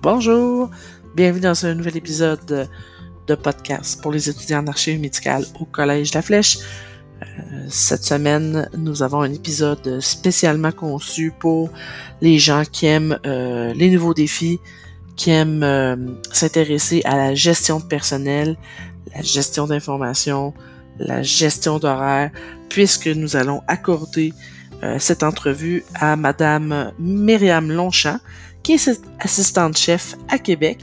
Bonjour, 0.00 0.70
bienvenue 1.16 1.40
dans 1.40 1.66
un 1.66 1.74
nouvel 1.74 1.96
épisode 1.96 2.68
de 3.26 3.34
podcast 3.34 4.00
pour 4.00 4.12
les 4.12 4.30
étudiants 4.30 4.60
en 4.60 4.68
archives 4.68 5.00
médicales 5.00 5.44
au 5.58 5.64
Collège 5.64 6.14
La 6.14 6.22
Flèche. 6.22 6.58
Euh, 7.20 7.66
cette 7.68 8.04
semaine, 8.04 8.70
nous 8.78 9.02
avons 9.02 9.22
un 9.22 9.32
épisode 9.32 9.98
spécialement 9.98 10.70
conçu 10.70 11.32
pour 11.36 11.70
les 12.20 12.38
gens 12.38 12.62
qui 12.70 12.86
aiment 12.86 13.18
euh, 13.26 13.74
les 13.74 13.90
nouveaux 13.90 14.14
défis, 14.14 14.60
qui 15.16 15.30
aiment 15.30 15.64
euh, 15.64 15.96
s'intéresser 16.30 17.02
à 17.04 17.16
la 17.16 17.34
gestion 17.34 17.80
de 17.80 17.84
personnel, 17.84 18.56
la 19.16 19.22
gestion 19.22 19.66
d'informations, 19.66 20.54
la 21.00 21.22
gestion 21.22 21.80
d'horaire, 21.80 22.30
puisque 22.68 23.08
nous 23.08 23.34
allons 23.34 23.62
accorder 23.66 24.32
cette 24.98 25.24
entrevue 25.24 25.82
à 25.96 26.14
Madame 26.14 26.92
Myriam 27.00 27.68
Longchamp, 27.72 28.20
qui 28.68 28.74
est 28.74 29.00
assistante-chef 29.20 30.14
à 30.28 30.38
Québec. 30.38 30.80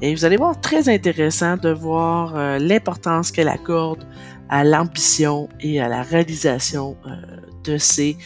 Et 0.00 0.14
vous 0.14 0.24
allez 0.24 0.36
voir, 0.36 0.60
très 0.60 0.88
intéressant 0.88 1.56
de 1.56 1.70
voir 1.70 2.36
euh, 2.36 2.58
l'importance 2.60 3.32
qu'elle 3.32 3.48
accorde 3.48 4.06
à 4.48 4.62
l'ambition 4.62 5.48
et 5.58 5.80
à 5.80 5.88
la 5.88 6.02
réalisation 6.02 6.96
euh, 7.04 7.16
de 7.64 7.78
ses 7.78 8.16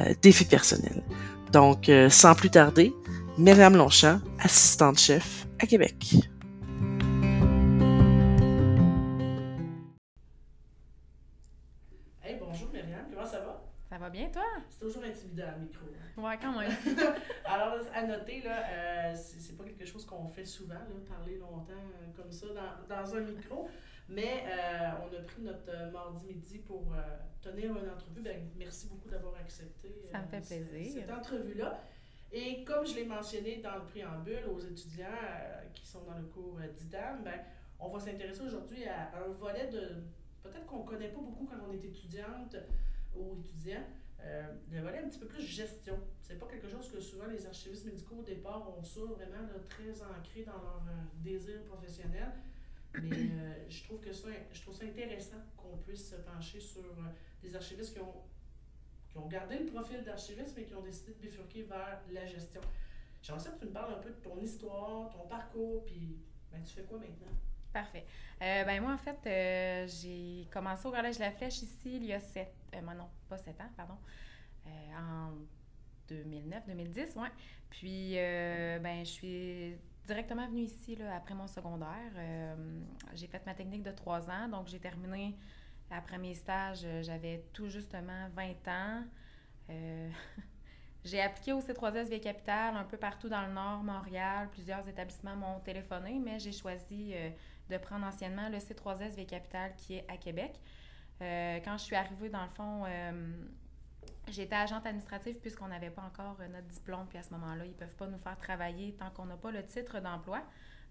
euh, 0.00 0.14
défis 0.22 0.46
personnels. 0.46 1.02
Donc, 1.52 1.90
sans 2.08 2.34
plus 2.34 2.48
tarder, 2.48 2.94
Myriam 3.36 3.76
Longchamp, 3.76 4.20
assistante-chef 4.40 5.46
à 5.60 5.66
Québec. 5.66 6.14
Hey, 12.22 12.38
bonjour 12.40 12.68
Myriam, 12.72 13.04
comment 13.12 13.26
ça 13.26 13.40
va? 13.40 13.62
Ça 13.88 13.96
va 13.96 14.10
bien, 14.10 14.28
toi? 14.28 14.44
C'est 14.68 14.80
toujours 14.80 15.02
intimidant, 15.02 15.50
le 15.56 15.62
micro. 15.62 15.86
Ouais, 16.18 16.38
quand 16.38 16.58
même. 16.58 16.70
Alors, 17.46 17.76
à 17.94 18.06
noter, 18.06 18.42
là, 18.42 18.62
euh, 18.68 19.14
c'est 19.16 19.56
pas 19.56 19.64
quelque 19.64 19.86
chose 19.86 20.04
qu'on 20.04 20.26
fait 20.26 20.44
souvent, 20.44 20.74
là, 20.74 20.94
parler 21.08 21.38
longtemps 21.38 21.72
euh, 21.72 22.12
comme 22.14 22.30
ça 22.30 22.48
dans, 22.48 22.94
dans, 22.94 23.16
un 23.16 23.20
micro. 23.20 23.66
Mais 24.10 24.44
euh, 24.46 24.90
on 25.02 25.16
a 25.16 25.22
pris 25.22 25.40
notre 25.40 25.70
euh, 25.70 25.90
mardi 25.90 26.26
midi 26.26 26.58
pour 26.58 26.92
tenir 27.40 27.70
une 27.70 27.88
entrevue. 27.88 28.20
Ben, 28.20 28.50
merci 28.58 28.88
beaucoup 28.88 29.08
d'avoir 29.08 29.34
accepté 29.36 30.02
Ça 30.10 30.20
me 30.20 30.26
fait 30.26 30.46
plaisir. 30.46 30.92
cette 30.92 31.10
entrevue-là. 31.10 31.80
Et 32.30 32.64
comme 32.64 32.86
je 32.86 32.94
l'ai 32.94 33.06
mentionné 33.06 33.56
dans 33.56 33.76
le 33.76 33.84
préambule 33.84 34.44
aux 34.54 34.60
étudiants 34.60 35.06
qui 35.72 35.86
sont 35.86 36.02
dans 36.02 36.18
le 36.18 36.26
cours 36.26 36.58
d'IDAM, 36.76 37.22
ben, 37.24 37.40
on 37.80 37.88
va 37.88 37.98
s'intéresser 37.98 38.42
aujourd'hui 38.42 38.84
à 38.84 39.16
un 39.16 39.28
volet 39.32 39.68
de 39.68 40.04
peut-être 40.42 40.66
qu'on 40.66 40.84
ne 40.84 40.88
connaît 40.88 41.08
pas 41.08 41.20
beaucoup 41.20 41.46
quand 41.46 41.56
on 41.66 41.72
est 41.72 41.82
étudiante 41.82 42.54
ou 43.14 43.36
étudiant, 43.40 43.84
euh, 44.20 44.42
le 44.72 44.80
volet 44.80 44.98
un 44.98 45.08
petit 45.08 45.18
peu 45.18 45.26
plus 45.26 45.42
gestion. 45.42 45.98
C'est 46.20 46.38
pas 46.38 46.46
quelque 46.46 46.68
chose 46.68 46.90
que 46.90 47.00
souvent 47.00 47.26
les 47.26 47.46
archivistes 47.46 47.84
médicaux 47.84 48.16
au 48.16 48.22
départ 48.22 48.76
ont 48.76 48.82
ça 48.82 49.00
vraiment 49.00 49.46
très 49.68 50.02
ancré 50.02 50.42
dans 50.44 50.60
leur 50.60 50.82
euh, 50.88 51.22
désir 51.22 51.62
professionnel. 51.64 52.32
Mais 53.00 53.16
euh, 53.16 53.68
je 53.68 53.84
trouve 53.84 54.00
que 54.00 54.12
ça, 54.12 54.28
je 54.52 54.62
trouve 54.62 54.74
ça 54.74 54.84
intéressant 54.84 55.36
qu'on 55.56 55.76
puisse 55.78 56.10
se 56.10 56.16
pencher 56.16 56.58
sur 56.58 56.82
des 57.42 57.54
archivistes 57.54 57.94
qui 57.94 58.00
ont, 58.00 58.22
qui 59.08 59.18
ont 59.18 59.28
gardé 59.28 59.58
le 59.58 59.66
profil 59.66 60.02
d'archiviste, 60.02 60.54
mais 60.56 60.64
qui 60.64 60.74
ont 60.74 60.82
décidé 60.82 61.12
de 61.12 61.18
bifurquer 61.18 61.62
vers 61.62 62.00
la 62.10 62.26
gestion. 62.26 62.60
J'aimerais 63.22 63.42
ça 63.42 63.50
que 63.50 63.58
tu 63.58 63.66
me 63.66 63.72
parles 63.72 63.94
un 63.94 64.00
peu 64.00 64.10
de 64.10 64.20
ton 64.22 64.38
histoire, 64.40 65.10
ton 65.10 65.26
parcours, 65.28 65.84
puis 65.84 66.18
ben, 66.50 66.62
tu 66.62 66.72
fais 66.72 66.82
quoi 66.82 66.98
maintenant? 66.98 67.36
Parfait. 67.72 68.06
Euh, 68.40 68.64
ben 68.64 68.82
moi, 68.82 68.92
en 68.92 68.98
fait, 68.98 69.18
euh, 69.26 69.86
j'ai 69.88 70.48
commencé 70.50 70.86
au 70.86 70.90
Collège 70.90 71.16
de 71.16 71.22
la 71.22 71.32
Flèche 71.32 71.62
ici 71.62 71.96
il 71.96 72.04
y 72.04 72.12
a 72.12 72.20
sept... 72.20 72.54
Euh, 72.74 72.80
non, 72.80 73.08
pas 73.28 73.38
sept 73.38 73.60
ans, 73.60 73.70
pardon. 73.76 73.98
en 74.66 75.32
2009-2010, 76.08 77.18
ouais. 77.18 77.28
Puis, 77.68 78.14
ben, 78.14 79.04
je 79.04 79.10
suis 79.10 79.76
directement 80.06 80.46
venue 80.46 80.62
ici 80.62 80.96
là, 80.96 81.16
après 81.16 81.34
mon 81.34 81.46
secondaire. 81.46 82.12
j'ai 83.14 83.26
fait 83.26 83.44
ma 83.44 83.54
technique 83.54 83.82
de 83.82 83.90
trois 83.90 84.30
ans, 84.30 84.48
donc 84.48 84.68
j'ai 84.68 84.78
terminé 84.78 85.36
après 85.90 86.18
mes 86.18 86.34
stages, 86.34 86.86
j'avais 87.02 87.44
tout 87.52 87.68
justement 87.68 88.28
20 88.34 88.68
ans. 88.68 89.04
j'ai 91.04 91.20
appliqué 91.20 91.52
au 91.52 91.60
C3S 91.60 92.08
Via 92.08 92.18
Capitale 92.20 92.76
un 92.76 92.84
peu 92.84 92.96
partout 92.96 93.28
dans 93.28 93.42
le 93.46 93.52
Nord, 93.52 93.82
Montréal. 93.82 94.48
Plusieurs 94.50 94.88
établissements 94.88 95.36
m'ont 95.36 95.60
téléphoné, 95.60 96.18
mais 96.18 96.38
j'ai 96.38 96.52
choisi 96.52 97.14
de 97.70 97.76
prendre 97.78 98.06
anciennement 98.06 98.48
le 98.48 98.58
C3S 98.58 99.14
Via 99.14 99.24
Capital 99.24 99.74
qui 99.76 99.96
est 99.96 100.04
à 100.08 100.16
Québec. 100.16 100.60
Euh, 101.20 101.58
quand 101.64 101.76
je 101.78 101.84
suis 101.84 101.96
arrivée, 101.96 102.28
dans 102.28 102.44
le 102.44 102.50
fond, 102.50 102.84
euh, 102.86 103.32
j'étais 104.28 104.54
agente 104.54 104.86
administrative 104.86 105.38
puisqu'on 105.40 105.68
n'avait 105.68 105.90
pas 105.90 106.02
encore 106.02 106.36
euh, 106.40 106.48
notre 106.48 106.68
diplôme. 106.68 107.06
Puis 107.08 107.18
à 107.18 107.22
ce 107.22 107.30
moment-là, 107.34 107.64
ils 107.64 107.70
ne 107.70 107.74
peuvent 107.74 107.96
pas 107.96 108.06
nous 108.06 108.18
faire 108.18 108.36
travailler 108.36 108.94
tant 108.94 109.10
qu'on 109.10 109.26
n'a 109.26 109.36
pas 109.36 109.50
le 109.50 109.64
titre 109.64 110.00
d'emploi. 110.00 110.42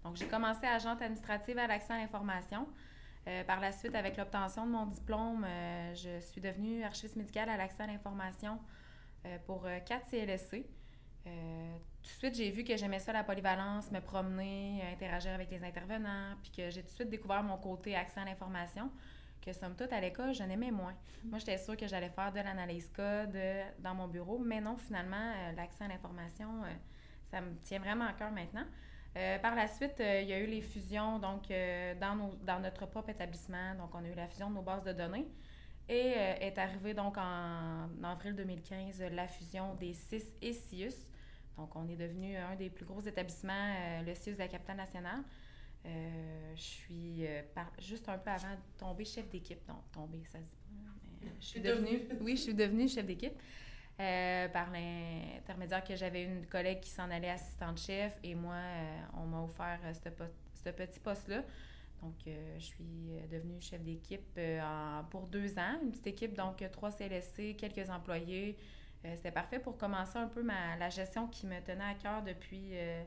Donc, 0.04 0.16
j'ai 0.16 0.26
commencé 0.26 0.66
agente 0.66 1.02
administrative 1.02 1.58
à 1.58 1.66
l'accès 1.66 1.92
à 1.92 1.98
l'information. 1.98 2.68
par 3.46 3.60
la 3.60 3.72
suite, 3.72 3.94
avec 3.94 4.16
l'obtention 4.16 4.64
de 4.64 4.70
mon 4.70 4.86
diplôme, 4.86 5.44
je 5.94 6.20
suis 6.20 6.40
devenue 6.40 6.84
archiviste 6.84 7.16
médicale 7.16 7.50
à 7.50 7.56
l'accès 7.56 7.82
à 7.82 7.88
l'information 7.88 8.60
pour 9.44 9.66
quatre 9.84 10.06
CLSC. 10.08 10.64
Euh, 11.26 11.76
tout 12.02 12.10
de 12.10 12.18
suite, 12.18 12.34
j'ai 12.36 12.50
vu 12.50 12.64
que 12.64 12.76
j'aimais 12.76 12.98
ça, 12.98 13.12
la 13.12 13.24
polyvalence, 13.24 13.90
me 13.90 14.00
promener, 14.00 14.82
interagir 14.92 15.32
avec 15.32 15.50
les 15.50 15.62
intervenants, 15.62 16.34
puis 16.42 16.50
que 16.50 16.70
j'ai 16.70 16.82
tout 16.82 16.88
de 16.88 16.94
suite 16.94 17.10
découvert 17.10 17.42
mon 17.42 17.58
côté 17.58 17.96
accès 17.96 18.20
à 18.20 18.24
l'information, 18.24 18.90
que 19.44 19.52
somme 19.52 19.74
toute, 19.76 19.92
à 19.92 20.00
l'école, 20.00 20.32
je 20.32 20.42
n'aimais 20.42 20.70
moins. 20.70 20.94
Moi, 21.24 21.38
j'étais 21.38 21.58
sûre 21.58 21.76
que 21.76 21.86
j'allais 21.86 22.10
faire 22.10 22.32
de 22.32 22.38
l'analyse 22.38 22.90
code 22.94 23.38
dans 23.80 23.94
mon 23.94 24.08
bureau, 24.08 24.38
mais 24.38 24.60
non, 24.60 24.76
finalement, 24.76 25.16
euh, 25.16 25.52
l'accès 25.52 25.84
à 25.84 25.88
l'information, 25.88 26.64
euh, 26.64 26.68
ça 27.30 27.40
me 27.40 27.54
tient 27.62 27.78
vraiment 27.78 28.06
à 28.06 28.12
cœur 28.12 28.30
maintenant. 28.30 28.64
par 29.42 29.54
la 29.56 29.66
suite, 29.66 29.96
il 29.98 30.28
y 30.28 30.32
a 30.32 30.38
eu 30.38 30.46
les 30.46 30.60
fusions, 30.60 31.18
donc, 31.18 31.48
dans, 32.00 32.14
nos, 32.14 32.34
dans 32.44 32.60
notre 32.60 32.86
propre 32.86 33.10
établissement. 33.10 33.74
Donc, 33.74 33.92
on 33.94 34.04
a 34.04 34.08
eu 34.08 34.14
la 34.14 34.28
fusion 34.28 34.48
de 34.48 34.54
nos 34.54 34.62
bases 34.62 34.84
de 34.84 34.92
données. 34.92 35.26
Et 35.90 36.12
est 36.12 36.56
arrivée 36.58 36.94
donc 36.94 37.16
en, 37.16 37.88
en, 38.00 38.04
avril 38.04 38.36
2015 38.36 39.02
la 39.10 39.26
fusion 39.26 39.74
des 39.74 39.94
CIS 39.94 40.34
et 40.40 40.52
CIUS. 40.52 41.07
Donc, 41.58 41.74
on 41.74 41.88
est 41.88 41.96
devenu 41.96 42.36
un 42.36 42.54
des 42.54 42.70
plus 42.70 42.84
gros 42.84 43.00
établissements, 43.00 43.52
euh, 43.52 44.02
le 44.02 44.14
CIUS 44.14 44.34
de 44.34 44.38
la 44.38 44.48
capitale 44.48 44.76
nationale. 44.76 45.22
Euh, 45.84 46.52
je 46.54 46.62
suis 46.62 47.26
euh, 47.26 47.42
juste 47.80 48.08
un 48.08 48.16
peu 48.16 48.30
avant 48.30 48.52
de 48.52 48.78
tomber 48.78 49.04
chef 49.04 49.28
d'équipe. 49.28 49.58
Non, 49.68 49.74
tomber, 49.92 50.22
ça 50.30 50.38
se 50.38 50.44
dit 50.44 50.56
pas. 50.66 51.28
je 51.40 51.44
suis 51.44 51.60
devenue, 51.60 52.02
oui, 52.20 52.36
je 52.36 52.42
suis 52.42 52.54
devenue 52.54 52.88
chef 52.88 53.04
d'équipe 53.04 53.36
par 53.96 54.70
l'intermédiaire 54.70 55.82
que 55.82 55.96
j'avais 55.96 56.22
une 56.22 56.46
collègue 56.46 56.78
qui 56.78 56.90
s'en 56.90 57.10
allait 57.10 57.30
assistante 57.30 57.80
chef 57.80 58.16
et 58.22 58.36
moi, 58.36 58.54
on 59.14 59.26
m'a 59.26 59.42
offert 59.42 59.80
ce, 59.92 60.70
petit 60.70 61.00
poste-là. 61.00 61.42
Donc, 62.00 62.14
je 62.24 62.64
suis 62.64 63.18
devenue 63.28 63.60
chef 63.60 63.82
d'équipe 63.82 64.38
pour 65.10 65.26
deux 65.26 65.58
ans, 65.58 65.80
une 65.82 65.90
petite 65.90 66.06
équipe, 66.06 66.34
donc 66.34 66.64
trois 66.70 66.92
CLSC, 66.92 67.56
quelques 67.56 67.90
employés, 67.90 68.56
euh, 69.04 69.12
c'était 69.14 69.30
parfait 69.30 69.58
pour 69.58 69.78
commencer 69.78 70.18
un 70.18 70.26
peu 70.26 70.42
ma, 70.42 70.76
la 70.76 70.90
gestion 70.90 71.28
qui 71.28 71.46
me 71.46 71.60
tenait 71.60 71.84
à 71.84 71.94
cœur 71.94 72.22
depuis 72.22 72.70
euh, 72.72 73.02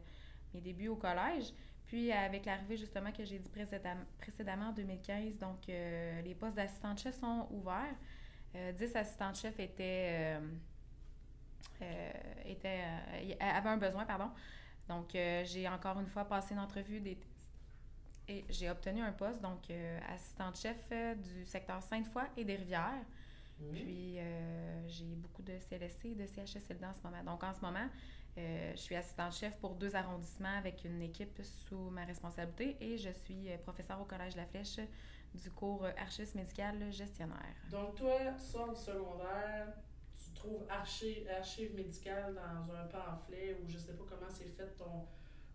mes 0.54 0.62
débuts 0.62 0.88
au 0.88 0.96
collège. 0.96 1.54
Puis 1.86 2.12
avec 2.12 2.46
l'arrivée 2.46 2.78
justement 2.78 3.12
que 3.12 3.26
j'ai 3.26 3.40
dit 3.40 3.50
précédemment, 3.50 4.70
en 4.70 4.72
2015, 4.72 5.38
donc 5.40 5.68
euh, 5.68 6.22
les 6.22 6.34
postes 6.34 6.56
d'assistante-chef 6.56 7.20
sont 7.20 7.48
ouverts. 7.52 7.96
10 8.54 8.96
assistantes-chefs 8.98 9.58
étaient, 9.62 10.38
étaient 12.46 12.84
avaient 13.40 13.70
un 13.70 13.78
besoin, 13.78 14.04
pardon. 14.04 14.30
Donc 14.90 15.12
j'ai 15.14 15.70
encore 15.70 15.98
une 16.02 16.08
fois 16.08 16.26
passé 16.26 16.54
une 16.54 16.60
entrevue 16.60 17.00
des, 17.00 17.18
et 18.28 18.44
j'ai 18.50 18.70
obtenu 18.70 19.02
un 19.02 19.14
poste, 19.14 19.42
donc 19.42 19.60
assistante-chef 20.14 20.78
du 21.18 21.46
secteur 21.46 21.82
Sainte-Foy 21.82 22.24
et 22.36 22.44
des 22.44 22.58
Rivières. 22.58 23.06
Puis, 23.72 24.20
euh, 24.20 24.88
j'ai 24.88 25.16
beaucoup 25.16 25.42
de 25.42 25.54
CLSC 25.58 26.06
et 26.06 26.16
de 26.16 26.26
CHSLD 26.26 26.86
en 26.86 26.94
ce 26.94 27.02
moment. 27.04 27.24
Donc, 27.24 27.44
en 27.44 27.54
ce 27.54 27.62
moment, 27.62 27.88
euh, 28.38 28.72
je 28.76 28.80
suis 28.80 28.96
assistante-chef 28.96 29.58
pour 29.58 29.76
deux 29.76 29.96
arrondissements 29.96 30.58
avec 30.58 30.84
une 30.86 31.02
équipe 31.02 31.42
sous 31.44 31.90
ma 31.90 32.06
responsabilité 32.06 32.78
et 32.80 32.98
je 32.98 33.10
suis 33.10 33.50
euh, 33.50 33.58
professeure 33.58 34.00
au 34.02 34.06
Collège 34.06 34.36
la 34.36 34.46
Flèche 34.46 34.80
du 35.34 35.50
cours 35.52 35.86
archiviste 35.98 36.36
médical 36.36 36.92
gestionnaire. 36.92 37.56
Donc, 37.70 37.96
toi, 37.96 38.18
tu 38.38 38.44
sors 38.44 38.70
du 38.70 38.80
secondaire, 38.80 39.74
tu 40.14 40.32
trouves 40.34 40.66
archive, 40.70 41.28
archive 41.30 41.74
médicale 41.76 42.36
dans 42.36 42.74
un 42.74 42.86
pamphlet 42.86 43.58
ou 43.62 43.70
je 43.70 43.78
sais 43.78 43.94
pas 43.94 44.04
comment 44.10 44.30
c'est 44.30 44.50
fait 44.50 44.76
ton 44.78 45.08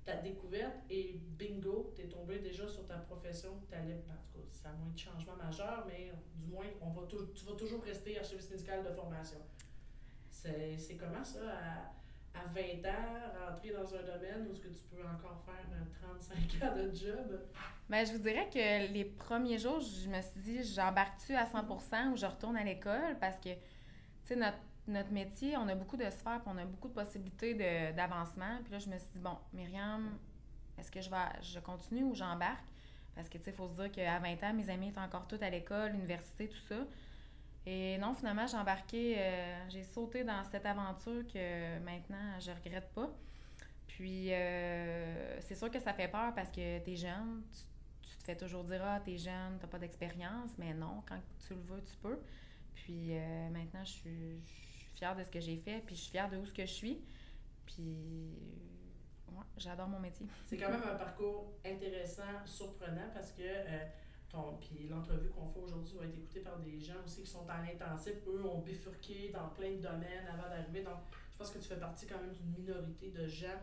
ta 0.06 0.16
découverte 0.16 0.76
et 0.88 1.20
bingo, 1.36 1.92
tu 1.94 2.02
es 2.02 2.08
tombé 2.08 2.38
déjà 2.38 2.66
sur 2.68 2.86
ta 2.86 2.96
profession 2.96 3.58
que 3.58 3.66
tu 3.66 3.74
allais. 3.74 3.94
En 3.94 3.98
tout 3.98 4.38
cas, 4.38 4.44
ça 4.52 4.68
a 4.70 4.72
moins 4.72 4.92
de 4.92 4.98
changements 4.98 5.36
majeurs, 5.36 5.84
mais 5.86 6.12
du 6.36 6.46
moins, 6.46 6.64
on 6.80 6.90
va 6.90 7.02
tu 7.06 7.44
vas 7.44 7.56
toujours 7.56 7.82
rester 7.82 8.16
archiviste 8.18 8.52
médical 8.52 8.84
de 8.84 8.90
formation. 8.90 9.38
C'est 10.30 10.96
comment 10.96 11.24
ça, 11.24 11.40
à, 12.34 12.38
à 12.38 12.46
20 12.46 12.62
ans, 12.88 13.48
rentrer 13.48 13.72
dans 13.72 13.94
un 13.94 14.02
domaine 14.02 14.46
où 14.48 14.54
-ce 14.54 14.60
que 14.60 14.68
tu 14.68 14.84
peux 14.90 15.02
encore 15.02 15.42
faire 15.44 15.66
35 16.00 16.36
euh, 16.36 16.68
ans 16.68 16.76
de 16.76 16.94
job? 16.94 17.40
Bien, 17.88 18.04
je 18.04 18.12
vous 18.12 18.18
dirais 18.18 18.48
que 18.48 18.92
les 18.92 19.04
premiers 19.04 19.58
jours, 19.58 19.80
je 19.80 20.08
me 20.08 20.20
suis 20.22 20.40
dit, 20.40 20.62
j'embarque-tu 20.62 21.34
à 21.34 21.46
100 21.46 22.12
ou 22.12 22.16
je 22.16 22.26
retourne 22.26 22.56
à 22.56 22.64
l'école? 22.64 23.16
Parce 23.20 23.38
que 23.40 23.54
tu 23.54 23.60
sais, 24.24 24.36
notre, 24.36 24.58
notre 24.88 25.12
métier, 25.12 25.56
on 25.56 25.68
a 25.68 25.74
beaucoup 25.74 25.96
de 25.96 26.08
sphères, 26.10 26.40
puis 26.40 26.52
on 26.54 26.58
a 26.58 26.64
beaucoup 26.64 26.88
de 26.88 26.94
possibilités 26.94 27.54
d'avancement. 27.92 28.58
Puis 28.62 28.72
là, 28.72 28.78
je 28.78 28.88
me 28.88 28.98
suis 28.98 29.10
dit, 29.14 29.20
bon, 29.20 29.36
Myriam, 29.52 30.18
est-ce 30.78 30.90
que 30.90 31.00
je 31.00 31.10
vais 31.10 31.16
je 31.42 31.58
continue 31.58 32.04
ou 32.04 32.14
j'embarque? 32.14 32.64
Parce 33.14 33.28
que, 33.28 33.38
tu 33.38 33.44
sais, 33.44 33.50
il 33.50 33.56
faut 33.56 33.68
se 33.68 33.74
dire 33.74 33.90
qu'à 33.90 34.18
20 34.18 34.42
ans, 34.44 34.52
mes 34.52 34.68
amis 34.68 34.88
étaient 34.88 35.00
encore 35.00 35.26
tous 35.26 35.42
à 35.42 35.48
l'école, 35.48 35.92
l'université, 35.92 36.48
tout 36.48 36.60
ça. 36.68 36.76
Et 37.64 37.98
non, 37.98 38.14
finalement, 38.14 38.46
j'ai 38.46 38.56
embarqué, 38.56 39.16
euh, 39.18 39.68
j'ai 39.70 39.82
sauté 39.82 40.22
dans 40.22 40.44
cette 40.44 40.66
aventure 40.66 41.26
que 41.26 41.78
maintenant, 41.80 42.38
je 42.38 42.52
regrette 42.52 42.88
pas. 42.94 43.10
Puis, 43.88 44.32
euh, 44.32 45.40
c'est 45.40 45.54
sûr 45.54 45.70
que 45.70 45.80
ça 45.80 45.92
fait 45.94 46.08
peur 46.08 46.34
parce 46.34 46.50
que 46.50 46.78
t'es 46.78 46.94
jeune, 46.94 47.42
tu, 48.02 48.16
te 48.18 48.24
fais 48.24 48.36
toujours 48.36 48.62
dire 48.64 48.82
Ah, 48.84 49.00
t'es 49.04 49.16
jeune, 49.16 49.58
t'as 49.60 49.66
pas 49.66 49.78
d'expérience, 49.78 50.50
mais 50.58 50.74
non, 50.74 51.02
quand 51.08 51.18
tu 51.46 51.54
le 51.54 51.60
veux, 51.60 51.82
tu 51.82 51.96
peux. 51.96 52.20
Puis, 52.74 53.16
euh, 53.16 53.48
maintenant, 53.50 53.84
je 53.84 53.92
suis, 53.92 54.40
fière 54.96 55.14
de 55.14 55.22
ce 55.22 55.30
que 55.30 55.40
j'ai 55.40 55.56
fait, 55.56 55.82
puis 55.84 55.94
je 55.94 56.00
suis 56.00 56.10
fière 56.10 56.28
de 56.30 56.36
où 56.36 56.46
ce 56.46 56.52
que 56.52 56.62
je 56.62 56.72
suis. 56.72 57.00
Puis, 57.66 57.96
ouais, 59.28 59.44
j'adore 59.58 59.88
mon 59.88 60.00
métier. 60.00 60.26
C'est 60.46 60.56
quand 60.56 60.70
même 60.70 60.82
un 60.82 60.96
parcours 60.96 61.52
intéressant, 61.64 62.44
surprenant 62.44 63.10
parce 63.14 63.32
que. 63.32 63.42
Euh, 63.42 63.84
l'entrevue 64.90 65.30
qu'on 65.30 65.46
fait 65.46 65.60
aujourd'hui 65.60 65.96
va 65.96 66.04
être 66.04 66.14
écoutée 66.14 66.40
par 66.40 66.58
des 66.58 66.78
gens 66.78 67.02
aussi 67.04 67.22
qui 67.22 67.30
sont 67.30 67.46
en 67.48 67.62
intensif. 67.62 68.14
Eux 68.26 68.44
ont 68.44 68.60
bifurqué 68.60 69.30
dans 69.32 69.48
plein 69.48 69.70
de 69.70 69.80
domaines 69.80 70.26
avant 70.30 70.48
d'arriver. 70.48 70.82
Donc, 70.82 70.98
je 71.32 71.38
pense 71.38 71.50
que 71.50 71.58
tu 71.58 71.68
fais 71.68 71.78
partie 71.78 72.06
quand 72.06 72.20
même 72.20 72.32
d'une 72.32 72.50
minorité 72.50 73.10
de 73.10 73.26
gens 73.26 73.58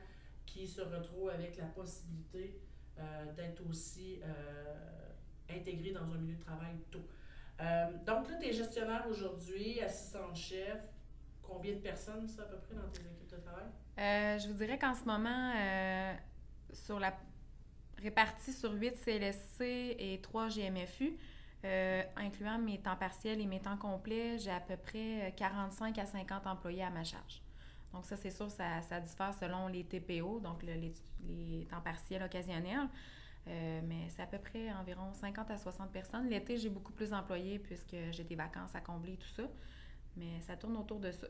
qui 0.48 0.68
se 0.68 0.82
retrouvent 0.82 1.30
avec 1.30 1.58
la 1.58 1.66
possibilité 1.66 2.60
euh, 2.98 3.34
d'être 3.34 3.62
aussi 3.70 4.20
euh, 4.24 5.10
intégrés 5.50 5.92
dans 5.92 6.12
un 6.12 6.18
milieu 6.18 6.36
de 6.36 6.44
travail 6.44 6.76
tôt. 6.90 7.06
Donc 8.06 8.30
là, 8.30 8.36
tu 8.42 8.48
es 8.48 8.52
gestionnaire 8.52 9.06
aujourd'hui, 9.08 9.80
assistant 9.80 10.34
chef. 10.34 10.80
Combien 11.44 11.74
de 11.74 11.80
personnes, 11.80 12.28
ça, 12.28 12.44
à 12.44 12.46
peu 12.46 12.58
près, 12.58 12.76
dans 12.76 12.90
tes 12.90 13.02
équipes 13.02 13.30
de 13.30 13.38
travail? 13.38 13.66
je 14.40 14.48
vous 14.48 14.56
dirais 14.56 14.80
qu'en 14.80 14.96
ce 14.96 15.04
moment, 15.04 15.54
sur 16.72 17.00
la 17.00 17.14
répartie 18.02 18.52
sur 18.52 18.74
8 18.74 18.98
CLSC 18.98 19.62
et 19.62 20.20
3 20.24 20.50
GMFU, 20.50 21.16
incluant 22.16 22.58
mes 22.58 22.80
temps 22.80 22.96
partiels 22.96 23.40
et 23.40 23.46
mes 23.46 23.60
temps 23.60 23.78
complets, 23.78 24.40
j'ai 24.40 24.52
à 24.52 24.60
peu 24.60 24.78
près 24.78 25.34
45 25.38 25.98
à 26.00 26.06
50 26.06 26.48
employés 26.48 26.84
à 26.84 26.90
ma 26.90 27.04
charge. 27.04 27.44
Donc 27.94 28.06
ça, 28.06 28.18
c'est 28.18 28.32
sûr, 28.32 28.50
ça, 28.50 28.82
ça, 28.82 29.00
diffère 29.00 29.34
selon 29.40 29.68
les 29.68 29.84
TPO, 29.84 30.40
donc 30.40 30.64
les, 30.64 31.68
temps 31.70 31.82
partiels 31.82 32.24
occasionnels. 32.24 32.90
Euh, 33.48 33.82
mais 33.84 34.08
c'est 34.10 34.22
à 34.22 34.26
peu 34.26 34.40
près 34.40 34.72
environ 34.74 35.14
50 35.14 35.52
à 35.52 35.58
60 35.58 35.92
personnes. 35.92 36.28
L'été, 36.28 36.58
j'ai 36.58 36.70
beaucoup 36.70 36.94
plus 36.94 37.12
d'employés 37.12 37.60
puisque 37.60 37.96
j'ai 38.12 38.24
des 38.24 38.36
vacances 38.36 38.74
à 38.74 38.82
combler, 38.82 39.18
tout 39.18 39.28
ça. 39.28 39.44
Mais 40.18 40.40
ça 40.46 40.56
tourne 40.56 40.78
autour 40.78 41.00
de 41.00 41.12
ça. 41.12 41.28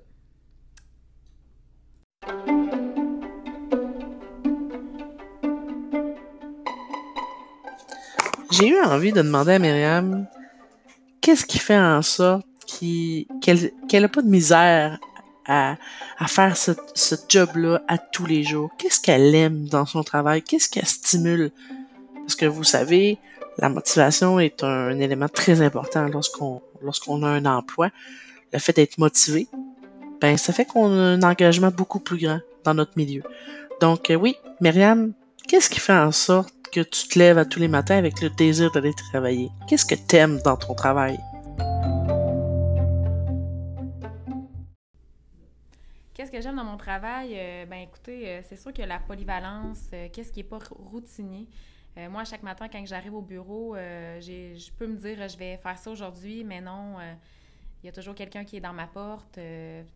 J'ai 8.52 8.68
eu 8.68 8.80
envie 8.82 9.12
de 9.12 9.22
demander 9.22 9.54
à 9.54 9.60
Myriam 9.60 10.28
qu'est-ce 11.22 11.46
qui 11.46 11.58
fait 11.58 11.78
en 11.78 12.02
sorte 12.02 12.46
qu'elle 13.42 13.72
n'a 13.92 14.10
pas 14.10 14.22
de 14.22 14.28
misère 14.28 15.00
à, 15.46 15.76
faire 16.28 16.56
ce, 16.56 16.72
job-là 17.28 17.82
à 17.88 17.98
tous 17.98 18.26
les 18.26 18.44
jours? 18.44 18.70
Qu'est-ce 18.78 19.00
qu'elle 19.00 19.34
aime 19.34 19.68
dans 19.68 19.86
son 19.86 20.04
travail? 20.04 20.44
Qu'est-ce 20.44 20.70
qu'elle 20.70 20.86
stimule? 20.86 21.52
Parce 22.16 22.36
que 22.36 22.46
vous 22.46 22.64
savez, 22.64 23.18
la 23.58 23.70
motivation 23.70 24.40
est 24.40 24.64
un, 24.64 25.00
élément 25.00 25.30
très 25.30 25.62
important 25.62 26.08
lorsqu'on 26.08 26.62
lorsqu'on 26.82 27.24
a 27.24 27.30
un 27.30 27.46
emploi. 27.46 27.90
Le 28.54 28.60
fait 28.60 28.74
d'être 28.74 29.00
motivé, 29.00 29.48
ben 30.22 30.38
ça 30.38 30.54
fait 30.54 30.66
qu'on 30.66 30.86
a 30.92 31.02
un 31.02 31.24
engagement 31.24 31.72
beaucoup 31.72 32.00
plus 32.00 32.20
grand 32.20 32.40
dans 32.64 32.76
notre 32.76 32.92
milieu. 32.96 33.24
Donc 33.82 34.12
euh, 34.12 34.16
oui, 34.16 34.36
Myriam, 34.62 35.14
qu'est-ce 35.48 35.72
qui 35.72 35.80
fait 35.80 35.92
en 35.92 36.12
sorte 36.12 36.54
que 36.72 36.82
tu 36.82 37.08
te 37.08 37.18
lèves 37.18 37.40
à 37.40 37.46
tous 37.46 37.60
les 37.60 37.68
matins 37.68 37.98
avec 37.98 38.22
le 38.22 38.30
désir 38.30 38.72
d'aller 38.72 38.94
travailler? 38.94 39.50
Qu'est-ce 39.68 39.88
que 39.88 39.96
tu 39.96 40.18
aimes 40.18 40.40
dans 40.46 40.56
ton 40.56 40.76
travail? 40.76 41.18
Qu'est-ce 46.14 46.32
que 46.32 46.40
j'aime 46.40 46.58
dans 46.58 46.64
mon 46.64 46.78
travail? 46.78 47.34
Euh, 47.34 47.66
ben 47.66 47.80
écoutez, 47.80 48.30
euh, 48.30 48.42
c'est 48.48 48.56
sûr 48.56 48.72
que 48.72 48.84
la 48.84 49.00
polyvalence, 49.00 49.90
qu'est-ce 50.14 50.32
qui 50.32 50.42
n'est 50.42 50.48
pas 50.48 50.60
routinier? 50.70 51.48
moi, 52.10 52.24
chaque 52.24 52.42
matin, 52.42 52.68
quand 52.72 52.84
j'arrive 52.86 53.14
au 53.14 53.22
bureau, 53.22 53.76
je 53.76 54.72
peux 54.78 54.88
me 54.88 54.96
dire, 54.96 55.28
je 55.28 55.38
vais 55.38 55.58
faire 55.58 55.78
ça 55.78 55.92
aujourd'hui, 55.92 56.44
mais 56.44 56.60
non, 56.60 56.96
il 57.84 57.88
y 57.88 57.90
a 57.90 57.92
toujours 57.92 58.16
quelqu'un 58.16 58.46
qui 58.46 58.56
est 58.56 58.62
dans 58.62 58.72
ma 58.74 58.88
porte, 58.88 59.38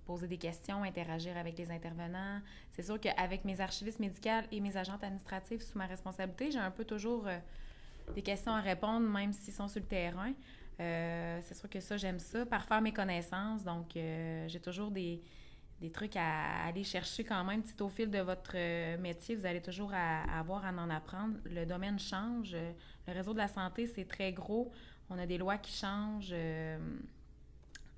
poser 0.06 0.28
des 0.28 0.38
questions, 0.38 0.84
interagir 0.84 1.38
avec 1.38 1.58
les 1.58 1.72
intervenants. 1.72 2.42
C'est 2.74 2.84
sûr 2.84 3.00
qu'avec 3.00 3.46
mes 3.46 3.62
archivistes 3.62 4.00
médicales 4.00 4.46
et 4.52 4.60
mes 4.60 4.76
agentes 4.76 5.04
administratives 5.04 5.62
sous 5.62 5.78
ma 5.78 5.86
responsabilité, 5.86 6.52
j'ai 6.52 6.60
un 6.60 6.72
peu 6.72 6.84
toujours 6.84 7.28
des 8.14 8.22
questions 8.22 8.52
à 8.52 8.60
répondre, 8.60 9.08
même 9.08 9.32
s'ils 9.32 9.54
sont 9.54 9.70
sur 9.70 9.80
le 9.80 9.86
terrain. 9.86 10.34
c'est 10.78 11.56
sûr 11.56 11.70
que 11.70 11.80
ça, 11.80 11.96
j'aime 11.96 12.20
ça. 12.20 12.46
Par 12.46 12.66
faire 12.66 12.82
mes 12.82 12.92
connaissances, 12.92 13.64
donc 13.64 13.92
j'ai 13.94 14.60
toujours 14.62 14.92
des 14.92 15.22
des 15.80 15.92
trucs 15.92 16.16
à 16.16 16.66
aller 16.66 16.84
chercher 16.84 17.24
quand 17.24 17.44
même. 17.44 17.62
Petit 17.62 17.82
au 17.82 17.90
fil 17.90 18.10
de 18.10 18.20
votre 18.20 18.54
euh, 18.56 18.98
métier, 18.98 19.36
vous 19.36 19.46
allez 19.46 19.62
toujours 19.62 19.94
avoir 19.94 20.66
à 20.66 20.72
en 20.72 20.90
apprendre. 20.90 21.38
Le 21.46 21.66
domaine 21.66 22.00
change. 22.00 22.56
Le 23.08 23.14
réseau 23.14 23.34
de 23.34 23.38
la 23.38 23.48
santé, 23.48 23.88
c'est 23.88 24.06
très 24.06 24.34
gros. 24.34 24.72
On 25.10 25.18
a 25.18 25.26
des 25.26 25.38
lois 25.38 25.58
qui 25.58 25.72
changent 25.72 26.34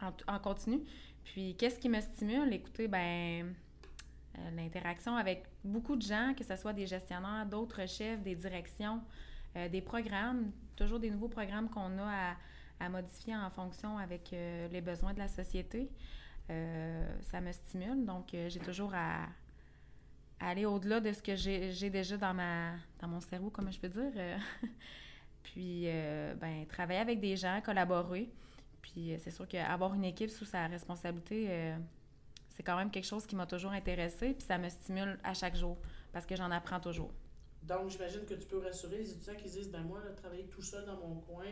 euh, 0.03 0.11
en, 0.27 0.39
continu. 0.39 0.81
Puis, 1.23 1.55
qu'est-ce 1.55 1.79
qui 1.79 1.89
me 1.89 1.99
stimule? 1.99 2.53
Écoutez, 2.53 2.87
ben 2.87 3.53
euh, 4.37 4.51
l'interaction 4.55 5.15
avec 5.15 5.45
beaucoup 5.63 5.95
de 5.95 6.01
gens, 6.01 6.33
que 6.37 6.43
ce 6.43 6.55
soit 6.55 6.73
des 6.73 6.87
gestionnaires, 6.87 7.45
d'autres 7.45 7.87
chefs, 7.87 8.21
des 8.21 8.35
directions, 8.35 9.01
des 9.71 9.81
programmes, 9.81 10.51
toujours 10.75 10.99
des 10.99 11.09
nouveaux 11.09 11.27
programmes 11.27 11.69
qu'on 11.69 11.97
a 11.97 12.35
à, 12.79 12.89
modifier 12.89 13.35
en 13.35 13.49
fonction 13.49 13.97
avec 13.97 14.29
les 14.31 14.79
besoins 14.79 15.11
de 15.11 15.17
la 15.17 15.27
société. 15.27 15.89
Euh, 16.49 17.07
ça 17.23 17.41
me 17.41 17.51
stimule. 17.51 18.05
Donc, 18.05 18.33
euh, 18.33 18.49
j'ai 18.49 18.59
toujours 18.59 18.91
à, 18.93 19.27
aller 20.39 20.65
au-delà 20.65 20.99
de 20.99 21.11
ce 21.11 21.21
que 21.21 21.35
j'ai 21.35 21.89
déjà 21.89 22.17
dans, 22.17 22.33
ma, 22.33 22.71
dans 22.99 23.07
mon 23.07 23.21
cerveau, 23.21 23.49
comme 23.49 23.71
je 23.71 23.79
peux 23.79 23.89
dire. 23.89 24.11
Euh. 24.15 24.37
puis, 25.43 25.87
ben, 26.39 26.65
travailler 26.67 26.99
avec 26.99 27.19
des 27.19 27.35
gens, 27.35 27.61
collaborer. 27.63 28.29
Puis, 28.81 29.15
c'est 29.19 29.31
sûr 29.31 29.47
qu'avoir 29.47 29.93
une 29.93 30.05
équipe 30.05 30.29
sous 30.29 30.45
sa 30.45 30.67
responsabilité, 30.67 31.73
c'est 32.49 32.63
quand 32.63 32.77
même 32.77 32.91
quelque 32.91 33.05
chose 33.05 33.25
qui 33.25 33.35
m'a 33.35 33.45
toujours 33.45 33.71
intéressée. 33.71 34.33
Puis, 34.33 34.45
ça 34.45 34.57
me 34.57 34.69
stimule 34.69 35.19
à 35.23 35.33
chaque 35.33 35.55
jour 35.55 35.77
parce 36.11 36.25
que 36.25 36.35
j'en 36.35 36.51
apprends 36.51 36.79
toujours. 36.79 37.11
Donc, 37.63 37.89
j'imagine 37.89 38.25
que 38.25 38.35
tu 38.35 38.47
peux 38.47 38.59
rassurer 38.59 38.97
les 38.97 39.11
étudiants 39.11 39.35
qui 39.35 39.49
disent 39.49 39.69
ben 39.69 39.81
moi, 39.81 39.99
travailler 40.15 40.45
tout 40.45 40.61
seul 40.61 40.85
dans 40.85 40.97
mon 40.97 41.15
coin, 41.15 41.45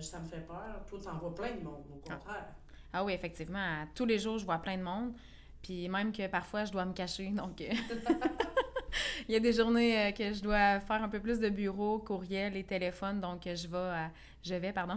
ça 0.00 0.20
me 0.20 0.26
fait 0.26 0.46
peur. 0.46 0.84
Toi, 0.86 0.98
tu 1.02 1.08
en 1.08 1.18
vois 1.18 1.34
plein 1.34 1.54
de 1.54 1.62
monde, 1.62 1.84
au 1.90 2.00
ah. 2.08 2.14
contraire. 2.14 2.54
Ah 2.92 3.04
oui, 3.04 3.12
effectivement. 3.12 3.86
Tous 3.94 4.06
les 4.06 4.18
jours, 4.18 4.38
je 4.38 4.44
vois 4.44 4.58
plein 4.58 4.76
de 4.78 4.82
monde. 4.82 5.12
Puis 5.62 5.88
même 5.88 6.12
que 6.12 6.26
parfois, 6.28 6.64
je 6.64 6.72
dois 6.72 6.84
me 6.84 6.92
cacher. 6.92 7.28
Donc, 7.30 7.60
euh, 7.60 7.70
il 9.28 9.32
y 9.32 9.36
a 9.36 9.40
des 9.40 9.52
journées 9.52 10.06
euh, 10.06 10.12
que 10.12 10.32
je 10.32 10.40
dois 10.42 10.80
faire 10.80 11.02
un 11.02 11.08
peu 11.08 11.20
plus 11.20 11.38
de 11.38 11.48
bureaux, 11.48 11.98
courriels 11.98 12.56
et 12.56 12.64
téléphones. 12.64 13.20
Donc, 13.20 13.42
je 13.44 13.66
vais, 13.66 14.08
je 14.42 14.54
vais 14.54 14.72
pardon, 14.72 14.96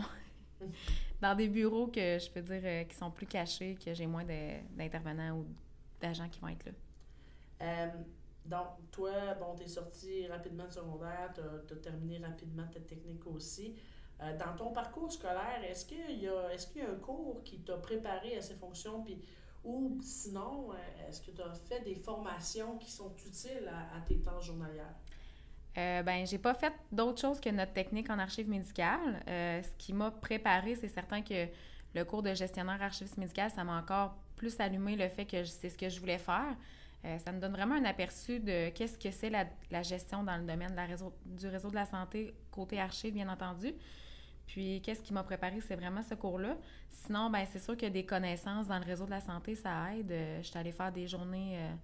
dans 1.21 1.35
des 1.35 1.47
bureaux 1.47 1.87
que 1.87 2.17
je 2.19 2.29
peux 2.29 2.41
dire 2.41 2.61
euh, 2.63 2.83
qui 2.83 2.95
sont 2.95 3.11
plus 3.11 3.27
cachés, 3.27 3.75
que 3.75 3.93
j'ai 3.93 4.07
moins 4.07 4.25
d'intervenants 4.75 5.37
ou 5.37 5.45
d'agents 5.99 6.29
qui 6.29 6.39
vont 6.39 6.49
être 6.49 6.65
là. 6.65 7.93
donc, 8.45 8.67
toi, 8.91 9.33
bon, 9.39 9.55
tu 9.55 9.63
es 9.63 9.67
sorti 9.67 10.27
rapidement 10.27 10.65
de 10.65 10.71
secondaire, 10.71 11.31
tu 11.33 11.73
as, 11.73 11.77
terminé 11.77 12.17
rapidement 12.19 12.67
ta 12.67 12.79
technique 12.79 13.25
aussi. 13.27 13.75
Euh, 14.21 14.37
dans 14.37 14.53
ton 14.55 14.71
parcours 14.71 15.11
scolaire, 15.11 15.63
est-ce 15.63 15.85
qu'il 15.85 16.19
y, 16.19 16.27
a, 16.27 16.53
est 16.53 16.71
qu'il 16.71 16.81
y 16.81 16.85
a 16.85 16.89
un 16.89 16.95
cours 16.95 17.41
qui 17.43 17.59
t'a 17.59 17.77
préparé 17.77 18.35
à 18.35 18.41
ces 18.41 18.55
fonctions? 18.55 19.01
Puis, 19.01 19.17
ou 19.63 19.97
sinon, 20.01 20.71
euh, 20.71 21.07
est-ce 21.07 21.21
que 21.21 21.31
tu 21.31 21.41
as 21.41 21.53
fait 21.53 21.81
des 21.81 21.95
formations 21.95 22.77
qui 22.77 22.91
sont 22.91 23.13
utiles 23.25 23.69
à, 23.69 24.01
tes 24.01 24.19
tâches 24.19 24.45
journalières? 24.45 24.95
Euh, 25.77 26.03
ben, 26.03 26.25
j'ai 26.25 26.37
pas 26.37 26.53
fait 26.53 26.73
d'autre 26.91 27.21
chose 27.21 27.39
que 27.39 27.49
notre 27.49 27.73
technique 27.73 28.09
en 28.09 28.19
archives 28.19 28.49
médicales. 28.49 29.23
Euh, 29.27 29.61
ce 29.61 29.69
qui 29.77 29.93
m'a 29.93 30.11
préparé, 30.11 30.75
c'est 30.75 30.87
certain 30.89 31.21
que 31.21 31.47
le 31.93 32.03
cours 32.03 32.23
de 32.23 32.33
gestionnaire 32.33 32.81
archiviste 32.81 33.17
médical, 33.17 33.49
ça 33.51 33.63
m'a 33.63 33.79
encore 33.79 34.15
plus 34.35 34.59
allumé 34.59 34.95
le 34.95 35.07
fait 35.09 35.25
que 35.25 35.43
c'est 35.43 35.69
ce 35.69 35.77
que 35.77 35.89
je 35.89 35.99
voulais 35.99 36.17
faire. 36.17 36.55
ça 37.03 37.31
me 37.31 37.39
donne 37.39 37.51
vraiment 37.51 37.75
un 37.75 37.85
aperçu 37.85 38.39
de 38.39 38.69
qu'est-ce 38.69 38.97
que 38.97 39.11
c'est 39.11 39.29
la, 39.29 39.83
gestion 39.83 40.23
dans 40.23 40.37
le 40.37 40.43
domaine 40.43 40.75
du 41.25 41.47
réseau 41.47 41.69
de 41.69 41.75
la 41.75 41.85
santé, 41.85 42.33
côté 42.51 42.79
archives, 42.79 43.13
bien 43.13 43.27
entendu. 43.29 43.73
Puis, 44.49 44.81
qu'est-ce 44.81 45.03
qui 45.03 45.13
m'a 45.13 45.21
préparé, 45.21 45.61
c'est 45.61 45.75
vraiment 45.75 46.01
ce 46.01 46.15
cours-là. 46.15 46.57
Sinon, 46.89 47.29
ben 47.29 47.45
c'est 47.51 47.59
sûr 47.59 47.77
que 47.77 47.85
des 47.85 48.03
connaissances 48.03 48.67
dans 48.67 48.79
le 48.79 48.83
réseau 48.83 49.05
de 49.05 49.11
la 49.11 49.21
santé, 49.21 49.53
ça 49.53 49.93
aide. 49.93 50.11
Euh, 50.11 50.41
je 50.41 50.47
suis 50.47 50.57
allée 50.57 50.71
faire 50.71 50.91
des 50.91 51.07
journées 51.07 51.59
euh, 51.59 51.75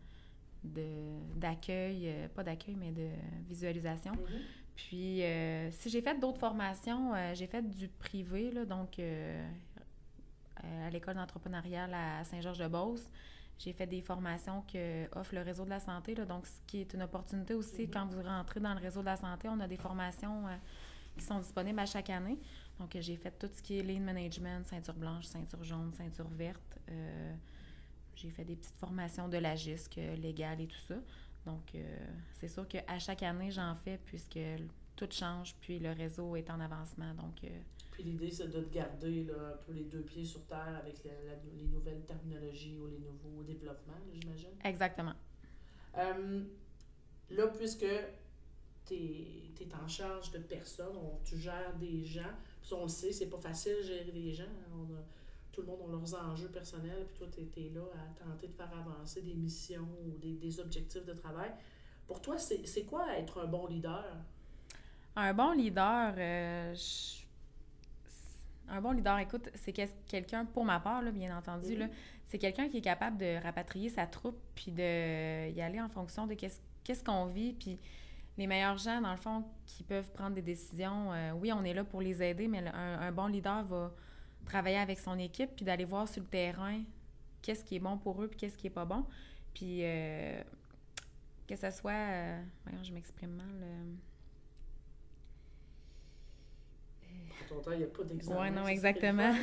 d'accueil, 1.36 2.10
euh, 2.10 2.28
pas 2.30 2.44
d'accueil, 2.44 2.76
mais 2.76 2.92
de 2.92 3.08
visualisation. 3.48 4.14
Mm-hmm. 4.14 4.42
Puis, 4.76 5.22
si 5.72 5.90
j'ai 5.90 6.02
fait 6.02 6.20
d'autres 6.20 6.40
formations, 6.40 7.14
j'ai 7.34 7.48
fait 7.48 7.62
du 7.62 7.88
privé, 7.88 8.52
là, 8.52 8.66
donc 8.66 9.00
à 10.58 10.90
l'école 10.90 11.16
d'entrepreneuriat 11.16 11.88
à 11.94 12.26
Saint-Georges-de-Beauce. 12.26 13.10
J'ai 13.58 13.72
fait 13.72 13.88
des 13.88 14.02
formations 14.02 14.66
que 14.70 15.06
offre 15.18 15.34
le 15.34 15.44
réseau 15.44 15.64
de 15.64 15.70
la 15.70 15.80
santé, 15.80 16.14
donc 16.14 16.46
ce 16.46 16.60
qui 16.68 16.82
est 16.82 16.94
une 16.94 17.04
opportunité 17.04 17.54
aussi 17.54 17.84
mm-hmm. 17.84 17.90
quand 17.90 18.06
vous 18.08 18.22
rentrez 18.22 18.60
dans 18.60 18.74
le 18.74 18.82
réseau 18.82 19.00
de 19.00 19.06
la 19.06 19.16
santé, 19.16 19.48
on 19.48 19.62
a 19.62 19.68
des 19.68 19.78
formations 19.78 20.44
qui 21.18 21.24
sont 21.24 21.40
disponibles 21.40 21.80
à 21.80 21.86
chaque 21.86 22.10
année. 22.10 22.38
Donc 22.78 22.98
j'ai 23.00 23.16
fait 23.16 23.32
tout 23.32 23.50
ce 23.54 23.62
qui 23.62 23.80
est 23.80 23.82
lean 23.82 24.02
management, 24.02 24.68
ceinture 24.68 24.96
blanche, 24.96 25.24
ceinture 25.24 25.64
jaune, 25.64 25.94
ceinture 25.94 26.28
verte. 26.28 26.78
J'ai 28.16 28.30
fait 28.30 28.46
des 28.46 28.56
petites 28.56 28.78
formations 28.78 29.28
de 29.28 29.38
la 29.38 29.56
GISC 29.56 29.96
légale 29.96 30.62
et 30.62 30.68
tout 30.68 30.82
ça. 30.88 30.96
Donc, 31.46 31.74
c'est 32.34 32.48
sûr 32.48 32.68
qu'à 32.68 32.98
chaque 32.98 33.22
année, 33.22 33.52
j'en 33.52 33.76
fais 33.76 34.00
puisque 34.04 34.40
tout 34.96 35.08
change, 35.12 35.56
puis 35.62 35.80
le 35.80 35.92
réseau 35.92 36.36
est 36.36 36.50
en 36.50 36.60
avancement. 36.60 37.14
Donc, 37.16 37.44
euh, 37.44 37.50
Puis 37.92 38.04
l'idée, 38.04 38.32
c'est 38.32 38.48
de 38.48 38.62
te 38.62 38.74
garder 38.74 39.24
là, 39.26 39.54
un 39.54 39.58
peu 39.66 39.74
les 39.74 39.84
deux 39.84 40.02
pieds 40.02 40.26
sur 40.26 40.46
terre 40.46 40.82
avec 40.82 41.04
les 41.04 41.68
nouvelles 41.68 42.04
terminologies 42.06 42.78
ou 42.78 42.88
les 42.88 43.00
nouveaux 43.00 43.44
développements, 43.44 43.94
j'imagine. 44.14 44.52
Exactement. 44.64 45.14
Euh, 45.98 46.44
là, 47.30 47.48
puisque 47.48 47.86
tu 48.86 48.94
es, 48.94 49.76
en 49.84 49.88
charge 49.88 50.32
de 50.32 50.40
personnes, 50.40 50.96
on, 50.96 51.20
tu 51.24 51.38
gères 51.38 51.76
des 51.78 52.06
gens, 52.06 52.34
puis 52.62 52.74
on 52.74 52.84
le 52.84 52.90
sait, 52.90 53.12
c'est 53.12 53.30
pas 53.30 53.38
facile 53.38 53.78
de 53.78 53.84
gérer 53.84 54.12
des 54.12 54.34
gens. 54.34 54.44
Hein. 54.44 55.04
Tout 55.56 55.62
le 55.62 55.68
monde 55.68 55.82
a 55.88 55.92
leurs 55.92 56.32
enjeux 56.32 56.50
personnels, 56.50 57.06
puis 57.08 57.18
toi, 57.18 57.28
tu 57.32 57.62
es, 57.62 57.70
là 57.70 57.82
à 57.96 58.24
tenter 58.24 58.48
de 58.48 58.54
faire 58.54 58.72
avancer 58.78 59.22
des 59.22 59.34
missions 59.34 59.88
ou 60.06 60.18
des, 60.18 60.34
des 60.34 60.60
objectifs 60.60 61.06
de 61.06 61.14
travail. 61.14 61.52
Pour 62.08 62.22
toi, 62.22 62.38
c'est 62.38 62.84
quoi 62.84 63.18
être 63.18 63.42
un 63.42 63.48
bon 63.48 63.66
leader? 63.68 64.04
Un 65.16 65.34
bon 65.34 65.54
leader, 65.54 66.14
euh, 66.18 66.76
un 68.68 68.82
bon 68.82 68.92
leader, 68.92 69.18
écoute, 69.20 69.50
c'est 69.56 69.72
quelqu'un, 69.72 70.46
pour 70.46 70.66
ma 70.66 70.80
part, 70.80 71.02
là, 71.02 71.12
bien 71.12 71.36
entendu, 71.36 71.78
là, 71.78 71.88
c'est 72.26 72.38
quelqu'un 72.38 72.68
qui 72.68 72.78
est 72.78 72.82
capable 72.82 73.18
de 73.18 73.42
rapatrier 73.42 73.90
sa 73.90 74.08
troupe 74.08 74.38
puis 74.56 74.72
de 74.72 75.50
y 75.52 75.62
aller 75.62 75.80
en 75.80 75.88
fonction 75.88 76.28
de 76.28 76.34
qu'est-ce 76.34 77.04
qu'on 77.04 77.28
vit. 77.28 77.54
Puis 77.54 77.80
les 78.38 78.48
meilleurs 78.48 78.78
gens, 78.78 79.00
dans 79.00 79.12
le 79.12 79.18
fond, 79.18 79.46
qui 79.66 79.84
peuvent 79.84 80.12
prendre 80.12 80.36
des 80.36 80.42
décisions, 80.42 81.14
euh, 81.14 81.32
oui, 81.32 81.54
on 81.54 81.64
est 81.64 81.74
là 81.74 81.84
pour 81.84 82.02
les 82.02 82.22
aider, 82.22 82.48
mais 82.48 82.68
un, 82.68 83.12
bon 83.12 83.28
leader 83.28 83.64
va 83.64 83.94
travailler 84.46 84.78
avec 84.78 85.00
son 85.00 85.18
équipe 85.20 85.52
puis 85.56 85.66
d'aller 85.66 85.86
voir 85.86 86.08
sur 86.08 86.22
le 86.22 86.28
terrain 86.28 86.82
qu'est-ce 87.42 87.64
qui 87.64 87.76
est 87.76 87.80
bon 87.80 87.98
pour 87.98 88.22
eux 88.22 88.28
puis 88.28 88.38
qu'est-ce 88.38 88.58
qui 88.58 88.68
est 88.68 88.72
pas 88.72 88.86
bon. 88.86 89.06
Puis 89.54 89.80
euh, 89.82 90.42
que 91.48 91.56
ce 91.56 91.72
soit... 91.72 92.40
voyons, 92.66 92.84
je 92.84 92.94
m'exprime 92.94 93.32
mal 93.32 93.70
il 97.72 97.78
n'y 97.78 97.84
a 97.84 97.88
pas 97.88 98.04
d'exemple. 98.04 98.40
Oui, 98.42 98.52
non, 98.52 98.68
exactement. 98.68 99.34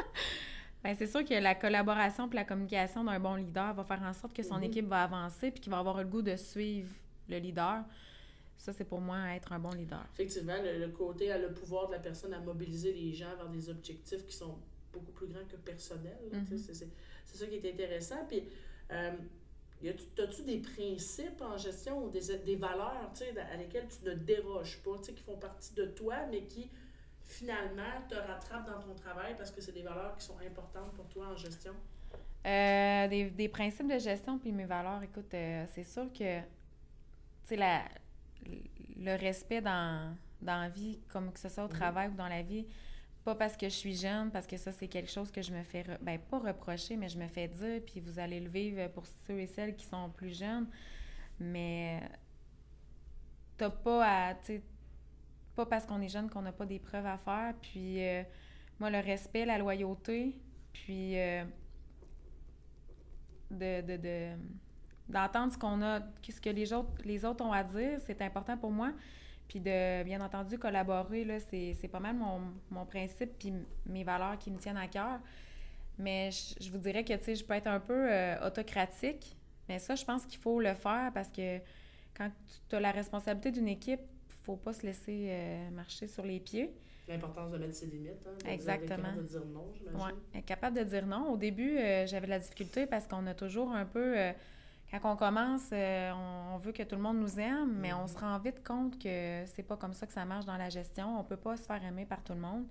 ben, 0.84 0.94
c'est 0.96 1.06
sûr 1.06 1.24
que 1.24 1.34
la 1.34 1.54
collaboration 1.54 2.28
et 2.30 2.34
la 2.34 2.44
communication 2.44 3.04
d'un 3.04 3.20
bon 3.20 3.34
leader 3.34 3.74
va 3.74 3.84
faire 3.84 4.02
en 4.02 4.12
sorte 4.12 4.34
que 4.34 4.42
son 4.42 4.58
mm-hmm. 4.58 4.64
équipe 4.64 4.86
va 4.86 5.02
avancer 5.04 5.50
puis 5.50 5.60
qu'il 5.60 5.70
va 5.70 5.78
avoir 5.78 5.98
le 5.98 6.08
goût 6.08 6.22
de 6.22 6.36
suivre 6.36 6.90
le 7.28 7.38
leader. 7.38 7.84
Ça, 8.62 8.72
c'est 8.72 8.84
pour 8.84 9.00
moi 9.00 9.34
être 9.34 9.50
un 9.50 9.58
bon 9.58 9.70
leader. 9.70 10.06
Effectivement, 10.14 10.54
le, 10.62 10.86
côté, 10.90 11.36
le 11.36 11.52
pouvoir 11.52 11.88
de 11.88 11.94
la 11.94 11.98
personne 11.98 12.32
à 12.32 12.38
mobiliser 12.38 12.92
les 12.92 13.12
gens 13.12 13.34
vers 13.36 13.48
des 13.48 13.68
objectifs 13.68 14.24
qui 14.24 14.36
sont 14.36 14.56
beaucoup 14.92 15.10
plus 15.10 15.26
grands 15.26 15.44
que 15.50 15.56
personnels. 15.56 16.30
Mm-hmm. 16.32 16.86
C'est 17.26 17.36
ça 17.36 17.46
qui 17.48 17.56
est 17.56 17.72
intéressant. 17.72 18.24
Puis, 18.28 18.44
euh, 18.92 19.10
As-tu 19.84 20.42
des 20.44 20.58
principes 20.58 21.42
en 21.42 21.56
gestion 21.56 22.04
ou 22.04 22.08
des, 22.08 22.38
des 22.38 22.54
valeurs 22.54 23.10
à 23.50 23.56
lesquelles 23.56 23.88
tu 23.88 24.08
ne 24.08 24.14
déroges 24.14 24.78
pas, 24.84 24.96
qui 24.98 25.20
font 25.24 25.36
partie 25.36 25.74
de 25.74 25.86
toi, 25.86 26.18
mais 26.30 26.42
qui 26.42 26.70
finalement 27.24 27.82
te 28.08 28.14
rattrape 28.14 28.64
dans 28.64 28.80
ton 28.80 28.94
travail 28.94 29.34
parce 29.36 29.50
que 29.50 29.60
c'est 29.60 29.72
des 29.72 29.82
valeurs 29.82 30.16
qui 30.16 30.24
sont 30.24 30.38
importantes 30.38 30.92
pour 30.92 31.08
toi 31.08 31.30
en 31.32 31.36
gestion? 31.36 31.72
Euh, 32.46 33.08
des, 33.08 33.30
des, 33.30 33.48
principes 33.48 33.92
de 33.92 33.98
gestion 33.98 34.38
puis 34.38 34.52
mes 34.52 34.66
valeurs, 34.66 35.02
écoute, 35.02 35.34
euh, 35.34 35.64
c'est 35.74 35.82
sûr 35.82 36.12
que, 36.12 36.38
sais, 37.42 37.56
le 38.96 39.16
respect 39.16 39.60
dans, 39.60 40.16
dans 40.40 40.60
la 40.60 40.68
vie, 40.68 41.00
comme 41.08 41.32
que 41.32 41.38
ce 41.38 41.48
soit 41.48 41.64
au 41.64 41.68
travail 41.68 42.08
ou 42.08 42.14
dans 42.14 42.28
la 42.28 42.42
vie, 42.42 42.66
pas 43.24 43.34
parce 43.34 43.56
que 43.56 43.68
je 43.68 43.74
suis 43.74 43.94
jeune, 43.94 44.30
parce 44.30 44.46
que 44.46 44.56
ça, 44.56 44.72
c'est 44.72 44.88
quelque 44.88 45.10
chose 45.10 45.30
que 45.30 45.42
je 45.42 45.52
me 45.52 45.62
fais, 45.62 45.84
ben, 46.00 46.18
pas 46.18 46.38
reprocher, 46.38 46.96
mais 46.96 47.08
je 47.08 47.18
me 47.18 47.28
fais 47.28 47.48
dire, 47.48 47.80
puis 47.86 48.00
vous 48.00 48.18
allez 48.18 48.40
le 48.40 48.48
vivre 48.48 48.88
pour 48.88 49.06
ceux 49.06 49.38
et 49.38 49.46
celles 49.46 49.76
qui 49.76 49.86
sont 49.86 50.10
plus 50.10 50.36
jeunes, 50.36 50.66
mais 51.38 52.02
t'as 53.56 53.70
pas 53.70 54.30
à, 54.30 54.34
tu 54.34 54.62
pas 55.54 55.66
parce 55.66 55.84
qu'on 55.84 56.00
est 56.00 56.08
jeune 56.08 56.30
qu'on 56.30 56.42
n'a 56.42 56.52
pas 56.52 56.66
des 56.66 56.78
preuves 56.78 57.06
à 57.06 57.18
faire. 57.18 57.54
Puis 57.60 58.02
euh, 58.04 58.22
moi, 58.80 58.90
le 58.90 58.98
respect, 58.98 59.44
la 59.44 59.58
loyauté, 59.58 60.34
puis 60.72 61.18
euh, 61.18 61.44
de, 63.50 64.34
d'entendre 65.12 65.52
ce 65.52 65.58
qu'on 65.58 65.82
a, 65.82 66.00
ce 66.26 66.40
que 66.40 66.50
les 66.50 66.72
autres, 66.72 66.90
les 67.04 67.24
autres 67.24 67.44
ont 67.44 67.52
à 67.52 67.62
dire, 67.62 68.00
c'est 68.06 68.20
important 68.22 68.56
pour 68.56 68.70
moi. 68.70 68.92
Puis 69.46 69.60
de, 69.60 70.02
bien 70.04 70.20
entendu, 70.20 70.58
collaborer, 70.58 71.24
là, 71.24 71.38
c'est, 71.38 71.88
pas 71.90 72.00
mal 72.00 72.16
mon, 72.16 72.86
principe 72.86 73.38
puis 73.38 73.52
mes 73.86 74.02
valeurs 74.02 74.38
qui 74.38 74.50
me 74.50 74.58
tiennent 74.58 74.78
à 74.78 74.88
cœur. 74.88 75.20
Mais 75.98 76.30
je, 76.30 76.70
vous 76.70 76.78
dirais 76.78 77.04
que, 77.04 77.12
tu 77.12 77.24
sais, 77.24 77.34
je 77.34 77.44
peux 77.44 77.52
être 77.52 77.66
un 77.66 77.80
peu 77.80 78.10
euh, 78.10 78.46
autocratique, 78.46 79.36
mais 79.68 79.78
ça, 79.78 79.94
je 79.94 80.04
pense 80.04 80.24
qu'il 80.24 80.40
faut 80.40 80.58
le 80.58 80.72
faire 80.74 81.10
parce 81.12 81.30
que 81.30 81.58
quand 82.16 82.30
tu 82.68 82.76
as 82.76 82.80
la 82.80 82.92
responsabilité 82.92 83.50
d'une 83.50 83.68
équipe, 83.68 84.00
faut 84.42 84.56
pas 84.56 84.72
se 84.72 84.86
laisser 84.86 85.26
euh, 85.28 85.70
marcher 85.70 86.06
sur 86.06 86.24
les 86.24 86.40
pieds. 86.40 86.74
L'importance 87.06 87.52
de 87.52 87.58
mettre 87.58 87.74
ses 87.74 87.86
limites. 87.86 88.26
Hein, 88.26 88.48
Exactement. 88.48 88.96
Capable 88.96 89.22
de 89.22 89.28
dire 89.28 89.44
non, 89.44 89.72
j'imagine. 89.74 90.42
Capable 90.46 90.78
de 90.78 90.84
dire 90.84 91.06
non. 91.06 91.30
Au 91.30 91.36
début, 91.36 91.76
euh, 91.76 92.06
j'avais 92.06 92.26
de 92.26 92.30
la 92.30 92.38
difficulté 92.38 92.86
parce 92.86 93.06
qu'on 93.06 93.26
a 93.26 93.34
toujours 93.34 93.70
un 93.72 93.84
peu. 93.84 94.32
Euh, 94.92 94.98
quand 95.00 95.12
on 95.12 95.16
commence, 95.16 95.70
on, 95.72 96.58
veut 96.58 96.72
que 96.72 96.82
tout 96.82 96.96
le 96.96 97.02
monde 97.02 97.18
nous 97.18 97.38
aime, 97.38 97.74
mais 97.78 97.92
on 97.92 98.04
mm-hmm. 98.04 98.08
se 98.08 98.18
rend 98.18 98.38
vite 98.38 98.64
compte 98.64 98.98
que 98.98 99.44
c'est 99.46 99.62
pas 99.62 99.76
comme 99.76 99.94
ça 99.94 100.06
que 100.06 100.12
ça 100.12 100.24
marche 100.24 100.44
dans 100.44 100.56
la 100.56 100.68
gestion. 100.68 101.18
On 101.18 101.24
peut 101.24 101.36
pas 101.36 101.56
se 101.56 101.64
faire 101.64 101.82
aimer 101.84 102.06
par 102.06 102.22
tout 102.22 102.34
le 102.34 102.40
monde. 102.40 102.66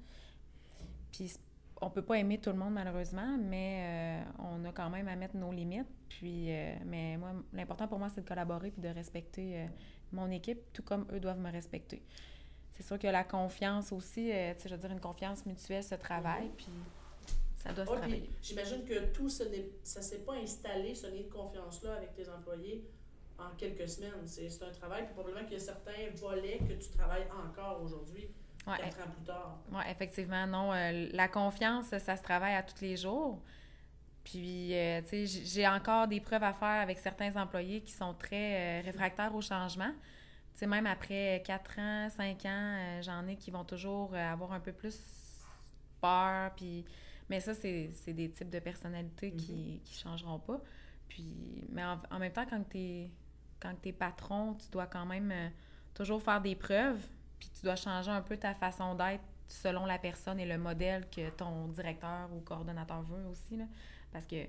Puis 1.12 1.34
on 1.82 1.90
peut 1.90 2.04
pas 2.04 2.16
aimer 2.18 2.38
tout 2.38 2.52
le 2.52 2.58
monde 2.58 2.74
malheureusement, 2.74 3.38
mais 3.40 4.24
on 4.38 4.64
a 4.66 4.72
quand 4.72 4.90
même 4.90 5.08
à 5.08 5.16
mettre 5.16 5.36
nos 5.36 5.52
limites. 5.52 5.90
Puis, 6.10 6.52
mais 6.86 7.18
moi, 7.18 7.32
l'important 7.54 7.88
pour 7.88 7.98
moi, 7.98 8.08
c'est 8.10 8.22
de 8.22 8.28
collaborer 8.28 8.70
puis 8.70 8.82
de 8.82 8.90
respecter 8.90 9.68
mon 10.12 10.30
équipe, 10.30 10.60
tout 10.74 10.84
comme 10.84 11.08
eux 11.12 11.20
doivent 11.20 11.40
me 11.40 11.52
respecter. 11.52 12.04
C'est 12.72 12.84
sûr 12.84 12.98
que 12.98 13.08
la 13.08 13.24
confiance 13.24 13.92
aussi, 13.92 14.32
euh, 14.32 14.54
tu 14.56 14.62
sais, 14.62 14.70
je 14.70 14.76
veux 14.76 14.82
dire, 14.82 14.92
une 14.92 15.00
confiance 15.00 15.46
mutuelle 15.46 15.84
se 15.84 15.96
travaille, 15.96 16.48
mhm. 16.48 16.56
puis 16.58 16.72
ça 17.64 17.74
doit 17.74 17.86
se 17.86 17.92
travailler. 17.92 18.30
J'imagine 18.42 18.84
que 18.86 19.12
tout 19.14 19.30
ça 19.30 19.46
ne 19.46 20.02
s'est 20.02 20.20
pas 20.26 20.34
installé, 20.34 20.96
ce 20.96 21.08
nid 21.08 21.24
de 21.24 21.30
confiance-là, 21.30 21.96
avec 21.96 22.14
tes 22.14 22.28
employés 22.30 22.84
en 23.38 23.56
quelques 23.56 23.88
semaines. 23.88 24.26
C'est 24.26 24.64
un 24.64 24.72
travail, 24.72 25.06
puis 25.06 25.14
probablement 25.14 25.44
qu'il 25.44 25.54
y 25.54 25.62
a 25.62 25.64
certains 25.64 26.10
volets 26.16 26.60
que 26.60 26.74
tu 26.74 26.90
travailles 26.90 27.28
encore 27.32 27.82
aujourd'hui. 27.84 28.30
quatre 28.66 29.00
ans 29.00 29.12
plus 29.12 29.26
tard. 29.26 29.60
Oui, 29.72 29.84
effectivement. 29.90 30.48
Non, 30.48 30.74
euh, 30.74 31.10
la 31.12 31.28
confiance, 31.28 31.86
ça 31.86 32.18
se 32.18 32.24
travaille 32.24 32.56
à 32.56 32.64
tous 32.64 32.82
les 32.82 32.98
jours. 32.98 33.42
Puis, 34.24 34.76
euh, 34.76 35.02
tu 35.02 35.28
sais, 35.28 35.42
j'ai 35.46 35.68
encore 35.68 36.08
des 36.08 36.20
preuves 36.20 36.44
à 36.44 36.54
faire 36.54 36.82
avec 36.82 37.00
certains 37.00 37.36
employés 37.36 37.82
qui 37.82 37.92
sont 37.92 38.14
très 38.14 38.80
euh, 38.80 38.86
réfractaires 38.86 39.34
au 39.34 39.42
changement. 39.42 39.92
Tu 40.54 40.60
sais, 40.60 40.68
même 40.68 40.86
après 40.86 41.42
4 41.46 41.80
ans, 41.80 42.10
5 42.10 42.46
ans, 42.46 43.02
j'en 43.02 43.28
ai 43.28 43.36
qui 43.36 43.52
vont 43.52 43.64
toujours 43.64 44.14
avoir 44.16 44.52
un 44.52 44.60
peu 44.60 44.74
plus 44.74 45.00
peur. 46.02 46.52
Puis, 46.56 46.86
mais 47.32 47.40
ça, 47.40 47.54
c'est 47.54 48.14
des 48.14 48.30
types 48.30 48.50
de 48.50 48.60
personnalités 48.60 49.32
qui 49.32 49.54
ne 49.54 49.78
mm-hmm. 49.78 50.02
changeront 50.02 50.40
pas. 50.40 50.62
Puis, 51.08 51.66
mais 51.70 51.84
en, 51.84 52.20
même 52.20 52.34
temps, 52.34 52.46
quand 52.50 52.62
tu 52.70 52.78
es, 52.78 53.12
quand 53.60 53.74
es 53.86 53.94
patron, 53.94 54.56
tu 54.56 54.70
dois 54.70 54.86
quand 54.86 55.06
même 55.06 55.34
toujours 55.94 56.22
faire 56.22 56.42
des 56.42 56.56
preuves. 56.56 57.02
Puis, 57.40 57.50
tu 57.58 57.64
dois 57.64 57.78
changer 57.78 58.12
un 58.12 58.22
peu 58.22 58.36
ta 58.36 58.54
façon 58.54 58.96
d'être 58.96 59.24
selon 59.48 59.86
la 59.86 59.98
personne 59.98 60.42
et 60.42 60.46
le 60.46 60.58
modèle 60.58 61.10
que 61.10 61.30
ton 61.30 61.70
directeur 61.70 62.30
ou 62.34 62.42
coordonnateur 62.42 63.02
veut 63.04 63.26
aussi. 63.28 63.56
Là. 63.56 63.66
Parce 64.12 64.26
que 64.26 64.46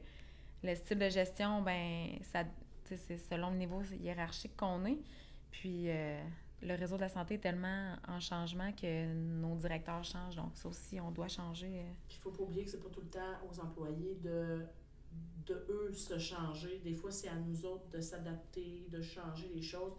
le 0.64 0.74
style 0.74 0.98
de 0.98 1.08
gestion, 1.08 1.62
ben 1.62 2.18
ça 2.22 2.44
c'est 2.84 3.18
selon 3.18 3.50
le 3.50 3.56
niveau 3.56 3.82
hiérarchique 3.82 4.56
qu'on 4.56 4.84
est. 4.86 4.98
Puis 5.52 5.84
euh, 5.88 6.20
le 6.62 6.74
réseau 6.74 6.96
de 6.96 7.02
la 7.02 7.08
santé 7.08 7.34
est 7.34 7.38
tellement 7.38 7.96
en 8.08 8.20
changement 8.20 8.72
que 8.72 9.12
nos 9.12 9.56
directeurs 9.56 10.04
changent. 10.04 10.36
Donc 10.36 10.52
ça 10.54 10.68
aussi, 10.68 11.00
on 11.00 11.10
doit 11.10 11.28
changer. 11.28 11.84
Puis 12.08 12.16
il 12.18 12.20
faut 12.20 12.30
pas 12.30 12.42
oublier 12.44 12.64
que 12.64 12.70
c'est 12.70 12.82
pas 12.82 12.90
tout 12.90 13.00
le 13.00 13.08
temps 13.08 13.38
aux 13.50 13.60
employés 13.60 14.16
de, 14.22 14.64
de 15.46 15.66
eux 15.68 15.92
se 15.92 16.18
changer. 16.18 16.80
Des 16.84 16.94
fois, 16.94 17.10
c'est 17.10 17.28
à 17.28 17.34
nous 17.34 17.64
autres 17.64 17.88
de 17.90 18.00
s'adapter, 18.00 18.86
de 18.90 19.02
changer 19.02 19.50
les 19.54 19.62
choses 19.62 19.94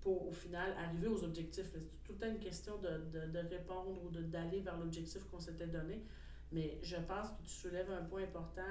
pour 0.00 0.28
au 0.28 0.32
final 0.32 0.72
arriver 0.78 1.08
aux 1.08 1.24
objectifs. 1.24 1.66
C'est 1.72 2.02
tout 2.04 2.12
le 2.12 2.18
temps 2.18 2.28
une 2.28 2.38
question 2.38 2.78
de, 2.78 2.88
de, 3.10 3.32
de 3.32 3.48
répondre 3.48 4.00
ou 4.04 4.10
d'aller 4.10 4.60
vers 4.60 4.78
l'objectif 4.78 5.24
qu'on 5.24 5.40
s'était 5.40 5.66
donné. 5.66 6.04
Mais 6.52 6.78
je 6.82 6.96
pense 6.96 7.30
que 7.30 7.42
tu 7.42 7.50
soulèves 7.50 7.90
un 7.90 8.04
point 8.04 8.22
important. 8.22 8.62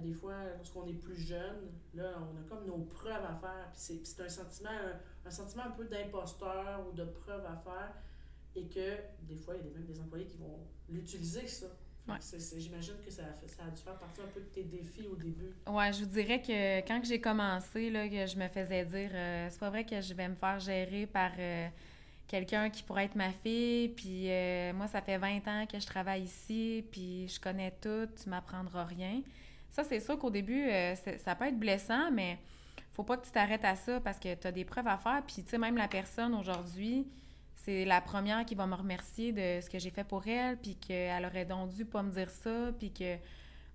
Des 0.00 0.12
fois, 0.12 0.34
lorsqu'on 0.56 0.86
est 0.86 0.94
plus 0.94 1.16
jeune, 1.16 1.70
là, 1.94 2.14
on 2.18 2.40
a 2.40 2.42
comme 2.48 2.66
nos 2.66 2.78
preuves 2.78 3.24
à 3.24 3.34
faire. 3.34 3.70
Puis 3.72 4.00
c'est 4.04 4.22
un 4.22 4.28
sentiment, 4.28 4.70
un, 5.24 5.30
sentiment 5.30 5.64
un 5.64 5.70
peu 5.70 5.84
d'imposteur 5.84 6.86
ou 6.88 6.92
de 6.92 7.04
preuve 7.04 7.44
à 7.44 7.56
faire. 7.56 7.92
Et 8.54 8.68
que 8.68 8.96
des 9.22 9.36
fois, 9.36 9.54
il 9.56 9.66
y 9.66 9.70
a 9.70 9.72
même 9.72 9.84
des 9.84 10.00
employés 10.00 10.26
qui 10.26 10.38
vont 10.38 10.66
l'utiliser, 10.88 11.46
ça. 11.46 11.66
J'imagine 12.56 12.94
que 13.04 13.10
ça 13.10 13.22
a, 13.22 13.48
ça 13.48 13.64
a 13.64 13.70
dû 13.70 13.80
faire 13.80 13.96
partie 13.96 14.20
un 14.20 14.26
peu 14.26 14.40
de 14.40 14.46
tes 14.46 14.64
défis 14.64 15.06
au 15.06 15.14
début. 15.14 15.54
Ouais, 15.66 15.92
je 15.92 16.00
vous 16.00 16.10
dirais 16.10 16.42
que 16.42 16.80
quand 16.80 17.00
j'ai 17.04 17.20
commencé, 17.20 17.90
là, 17.90 18.08
que 18.08 18.26
je 18.26 18.36
me 18.36 18.48
faisais 18.48 18.84
dire 18.84 19.10
euh, 19.14 19.46
c'est 19.50 19.60
pas 19.60 19.70
vrai 19.70 19.84
que 19.84 20.00
je 20.00 20.12
vais 20.12 20.28
me 20.28 20.34
faire 20.34 20.58
gérer 20.58 21.06
par 21.06 21.30
euh, 21.38 21.68
quelqu'un 22.26 22.70
qui 22.70 22.82
pourrait 22.82 23.04
être 23.04 23.14
ma 23.14 23.30
fille, 23.30 23.88
puis 23.90 24.30
euh, 24.30 24.72
moi, 24.72 24.88
ça 24.88 25.00
fait 25.00 25.16
20 25.16 25.46
ans 25.46 25.66
que 25.66 25.78
je 25.78 25.86
travaille 25.86 26.24
ici, 26.24 26.84
puis 26.90 27.28
je 27.28 27.38
connais 27.40 27.72
tout, 27.80 28.08
tu 28.20 28.28
m'apprendras 28.28 28.84
rien. 28.84 29.22
Ça, 29.72 29.82
c'est 29.82 29.98
sûr 29.98 30.16
qu'au 30.18 30.30
début, 30.30 30.68
ça 31.18 31.34
peut 31.34 31.46
être 31.46 31.58
blessant, 31.58 32.12
mais 32.12 32.38
faut 32.92 33.02
pas 33.02 33.16
que 33.16 33.24
tu 33.26 33.32
t'arrêtes 33.32 33.64
à 33.64 33.74
ça 33.74 33.98
parce 34.00 34.20
que 34.20 34.34
tu 34.34 34.46
as 34.46 34.52
des 34.52 34.64
preuves 34.64 34.86
à 34.86 34.98
faire. 34.98 35.22
Puis, 35.26 35.42
tu 35.42 35.50
sais, 35.50 35.58
même 35.58 35.76
la 35.76 35.88
personne 35.88 36.34
aujourd'hui, 36.34 37.08
c'est 37.56 37.84
la 37.84 38.00
première 38.00 38.44
qui 38.44 38.54
va 38.54 38.66
me 38.66 38.74
remercier 38.74 39.32
de 39.32 39.60
ce 39.60 39.70
que 39.70 39.78
j'ai 39.78 39.90
fait 39.90 40.04
pour 40.04 40.26
elle, 40.26 40.58
puis 40.58 40.76
qu'elle 40.76 41.24
aurait 41.24 41.46
donc 41.46 41.70
dû 41.70 41.84
pas 41.84 42.02
me 42.02 42.10
dire 42.10 42.30
ça, 42.30 42.70
puis 42.78 42.92
que 42.92 43.16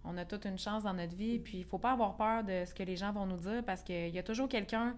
on 0.04 0.16
a 0.18 0.24
toute 0.24 0.46
une 0.46 0.58
chance 0.58 0.84
dans 0.84 0.94
notre 0.94 1.16
vie. 1.16 1.40
Puis 1.40 1.58
il 1.58 1.66
faut 1.66 1.80
pas 1.80 1.92
avoir 1.92 2.16
peur 2.16 2.44
de 2.44 2.64
ce 2.66 2.74
que 2.74 2.84
les 2.84 2.96
gens 2.96 3.12
vont 3.12 3.26
nous 3.26 3.38
dire 3.38 3.64
parce 3.66 3.82
qu'il 3.82 4.10
y 4.10 4.20
a 4.20 4.24
toujours 4.24 4.48
quelqu'un 4.48 4.96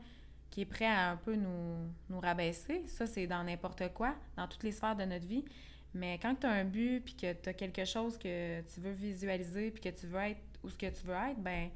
qui 0.51 0.61
est 0.61 0.65
prêt 0.65 0.85
à 0.85 1.11
un 1.11 1.15
peu 1.15 1.35
nous, 1.35 1.89
nous 2.09 2.19
rabaisser. 2.19 2.83
Ça, 2.87 3.07
c'est 3.07 3.25
dans 3.25 3.43
n'importe 3.43 3.93
quoi, 3.93 4.15
dans 4.35 4.47
toutes 4.47 4.63
les 4.63 4.71
sphères 4.71 4.95
de 4.95 5.05
notre 5.05 5.25
vie. 5.25 5.45
Mais 5.93 6.19
quand 6.19 6.35
tu 6.35 6.45
as 6.45 6.51
un 6.51 6.65
but, 6.65 7.01
puis 7.03 7.15
que 7.15 7.33
tu 7.33 7.49
as 7.49 7.53
quelque 7.53 7.85
chose 7.85 8.17
que 8.17 8.61
tu 8.61 8.81
veux 8.81 8.91
visualiser, 8.91 9.71
puis 9.71 9.81
que 9.81 9.97
tu 9.97 10.05
veux 10.07 10.19
être 10.19 10.41
où 10.63 10.69
ce 10.69 10.77
que 10.77 10.89
tu 10.89 11.05
veux 11.05 11.15
être, 11.15 11.39
ben 11.39 11.69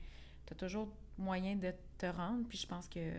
tu 0.46 0.54
as 0.54 0.56
toujours 0.56 0.90
moyen 1.18 1.56
de 1.56 1.74
te 1.98 2.06
rendre. 2.06 2.46
Puis 2.48 2.58
je 2.58 2.68
pense 2.68 2.88
que 2.88 3.12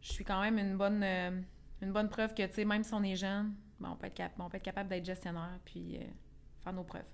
je 0.00 0.12
suis 0.12 0.24
quand 0.24 0.40
même 0.40 0.58
une 0.58 0.76
bonne... 0.76 1.02
Euh, 1.02 1.40
une 1.82 1.92
bonne 1.92 2.08
preuve 2.08 2.34
que, 2.34 2.46
tu 2.46 2.54
sais, 2.54 2.64
même 2.64 2.84
si 2.84 2.92
on 2.94 3.02
est 3.02 3.16
jeune, 3.16 3.54
ben, 3.78 3.90
on, 3.90 3.96
peut 3.96 4.06
être 4.06 4.20
on 4.38 4.48
peut 4.48 4.56
être 4.58 4.62
capable 4.62 4.90
d'être 4.90 5.04
gestionnaire 5.04 5.58
puis 5.64 5.96
euh, 5.96 6.04
faire 6.62 6.72
nos 6.72 6.84
preuves. 6.84 7.04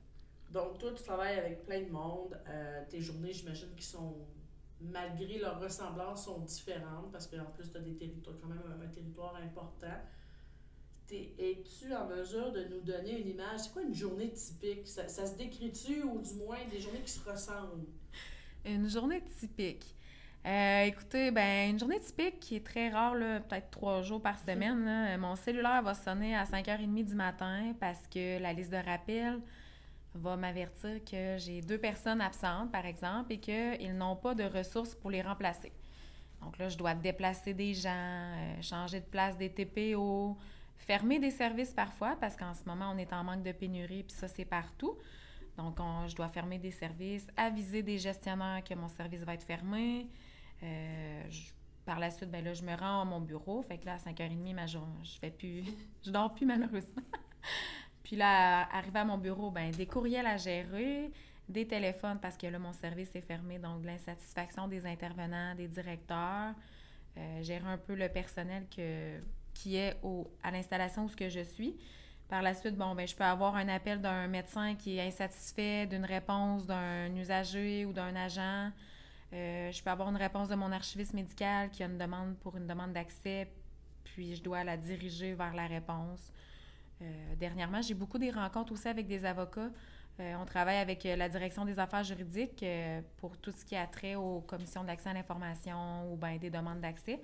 Donc, 0.50 0.78
toi, 0.78 0.92
tu 0.92 1.02
travailles 1.02 1.38
avec 1.38 1.64
plein 1.64 1.82
de 1.82 1.90
monde. 1.90 2.38
Euh, 2.48 2.84
tes 2.88 3.00
journées, 3.00 3.32
j'imagine, 3.32 3.74
qui 3.76 3.84
sont, 3.84 4.26
malgré 4.80 5.38
leur 5.38 5.60
ressemblance, 5.60 6.24
sont 6.24 6.40
différentes 6.40 7.10
parce 7.12 7.26
qu'en 7.26 7.46
plus, 7.46 7.70
tu 7.70 7.76
as 7.76 7.80
des 7.80 7.94
territoires, 7.94 8.36
quand 8.40 8.48
même 8.48 8.62
un, 8.82 8.88
territoire 8.88 9.36
important. 9.36 10.00
Es-tu 11.12 11.94
en 11.94 12.06
mesure 12.06 12.52
de 12.52 12.64
nous 12.64 12.80
donner 12.80 13.20
une 13.20 13.28
image? 13.28 13.60
C'est 13.60 13.72
quoi 13.72 13.82
une 13.82 13.94
journée 13.94 14.30
typique? 14.30 14.88
Ça, 14.88 15.08
ça 15.08 15.26
se 15.26 15.36
décrit-tu 15.36 16.02
ou 16.02 16.20
du 16.20 16.34
moins 16.34 16.58
des 16.70 16.80
journées 16.80 17.00
qui 17.00 17.12
se 17.12 17.28
ressemblent? 17.28 17.86
Une 18.64 18.88
journée 18.88 19.22
typique. 19.38 19.94
Euh, 20.44 20.84
écoutez, 20.84 21.30
ben 21.30 21.70
une 21.70 21.78
journée 21.78 22.00
typique 22.00 22.40
qui 22.40 22.56
est 22.56 22.64
très 22.64 22.88
rare, 22.88 23.14
peut-être 23.48 23.70
trois 23.70 24.02
jours 24.02 24.22
par 24.22 24.38
semaine. 24.38 25.18
mon 25.18 25.34
cellulaire 25.34 25.82
va 25.82 25.94
sonner 25.94 26.36
à 26.36 26.44
5h30 26.44 27.04
du 27.04 27.14
matin 27.14 27.74
parce 27.80 28.06
que 28.06 28.40
la 28.40 28.52
liste 28.52 28.70
de 28.70 28.76
rappel 28.76 29.40
va 30.14 30.36
m'avertir 30.36 31.04
que 31.04 31.36
j'ai 31.38 31.60
deux 31.60 31.78
personnes 31.78 32.20
absentes, 32.20 32.72
par 32.72 32.86
exemple, 32.86 33.32
et 33.32 33.38
qu'ils 33.38 33.96
n'ont 33.96 34.16
pas 34.16 34.34
de 34.34 34.44
ressources 34.44 34.94
pour 34.94 35.10
les 35.10 35.22
remplacer. 35.22 35.72
Donc 36.42 36.58
là, 36.58 36.68
je 36.68 36.76
dois 36.76 36.94
déplacer 36.94 37.54
des 37.54 37.74
gens, 37.74 37.90
euh, 37.90 38.62
changer 38.62 39.00
de 39.00 39.06
place 39.06 39.36
des 39.36 39.50
TPO, 39.50 40.36
fermer 40.78 41.18
des 41.18 41.30
services 41.30 41.72
parfois, 41.72 42.16
parce 42.20 42.36
qu'en 42.36 42.54
ce 42.54 42.64
moment, 42.64 42.92
on 42.94 42.98
est 42.98 43.12
en 43.12 43.24
manque 43.24 43.42
de 43.42 43.52
pénurie, 43.52 44.02
puis 44.02 44.16
ça, 44.16 44.28
c'est 44.28 44.44
partout. 44.44 44.96
Donc, 45.56 45.78
je 46.06 46.14
dois 46.14 46.28
fermer 46.28 46.58
des 46.58 46.70
services, 46.70 47.26
aviser 47.36 47.82
des 47.82 47.98
gestionnaires 47.98 48.62
que 48.62 48.74
mon 48.74 48.88
service 48.88 49.22
va 49.22 49.34
être 49.34 49.42
fermé, 49.42 50.06
euh, 50.62 51.22
par 51.86 52.00
la 52.00 52.10
suite, 52.10 52.30
ben 52.30 52.44
là, 52.44 52.52
je 52.52 52.62
me 52.62 52.74
rends 52.74 53.02
à 53.02 53.04
mon 53.04 53.20
bureau. 53.20 53.62
Fait 53.62 53.78
que 53.78 53.86
là, 53.86 53.94
à 53.94 53.96
5h30, 53.96 54.54
ma 54.54 54.66
journée, 54.66 55.04
je 55.04 55.18
fais 55.18 55.30
plus. 55.30 55.62
je 56.04 56.10
dors 56.10 56.34
plus, 56.34 56.44
malheureusement. 56.44 57.02
Puis 58.02 58.16
là, 58.16 58.68
arrivé 58.72 58.98
à 58.98 59.04
mon 59.04 59.18
bureau, 59.18 59.50
ben 59.50 59.70
des 59.70 59.86
courriels 59.86 60.26
à 60.26 60.36
gérer, 60.36 61.10
des 61.48 61.66
téléphones 61.66 62.18
parce 62.20 62.36
que 62.36 62.46
là, 62.46 62.58
mon 62.58 62.72
service 62.72 63.14
est 63.14 63.20
fermé, 63.20 63.58
donc 63.58 63.84
l'insatisfaction 63.84 64.68
des 64.68 64.84
intervenants, 64.86 65.54
des 65.54 65.68
directeurs. 65.68 66.54
Euh, 67.18 67.42
gérer 67.42 67.66
un 67.66 67.78
peu 67.78 67.94
le 67.94 68.08
personnel 68.10 68.66
que, 68.68 69.18
qui 69.56 69.76
est 69.76 69.96
au, 70.02 70.30
à 70.42 70.50
l'installation 70.50 71.04
où 71.04 71.08
ce 71.08 71.16
que 71.16 71.28
je 71.28 71.40
suis. 71.40 71.76
Par 72.28 72.42
la 72.42 72.54
suite, 72.54 72.76
bon, 72.76 72.94
ben, 72.94 73.06
je 73.06 73.14
peux 73.14 73.24
avoir 73.24 73.56
un 73.56 73.68
appel 73.68 74.00
d'un 74.00 74.26
médecin 74.26 74.74
qui 74.74 74.98
est 74.98 75.06
insatisfait 75.06 75.86
d'une 75.86 76.04
réponse 76.04 76.66
d'un 76.66 77.14
usager 77.14 77.86
ou 77.86 77.92
d'un 77.92 78.14
agent. 78.16 78.70
Euh, 79.32 79.72
je 79.72 79.82
peux 79.82 79.90
avoir 79.90 80.08
une 80.10 80.16
réponse 80.16 80.48
de 80.48 80.54
mon 80.56 80.70
archiviste 80.72 81.14
médical 81.14 81.70
qui 81.70 81.82
a 81.82 81.86
une 81.86 81.98
demande 81.98 82.36
pour 82.38 82.56
une 82.56 82.66
demande 82.66 82.92
d'accès, 82.92 83.50
puis 84.04 84.36
je 84.36 84.42
dois 84.42 84.62
la 84.62 84.76
diriger 84.76 85.34
vers 85.34 85.54
la 85.54 85.66
réponse. 85.66 86.32
Euh, 87.00 87.34
dernièrement, 87.36 87.80
j'ai 87.80 87.94
beaucoup 87.94 88.18
des 88.18 88.30
rencontres 88.30 88.72
aussi 88.72 88.88
avec 88.88 89.06
des 89.06 89.24
avocats. 89.24 89.70
Euh, 90.18 90.34
on 90.40 90.44
travaille 90.44 90.78
avec 90.78 91.04
la 91.04 91.28
direction 91.28 91.64
des 91.64 91.78
affaires 91.78 92.04
juridiques 92.04 92.64
pour 93.18 93.36
tout 93.38 93.52
ce 93.52 93.64
qui 93.64 93.76
a 93.76 93.86
trait 93.86 94.16
aux 94.16 94.40
commissions 94.40 94.84
d'accès 94.84 95.10
à 95.10 95.12
l'information 95.12 96.12
ou 96.12 96.18
des 96.38 96.50
demandes 96.50 96.80
d'accès. 96.80 97.20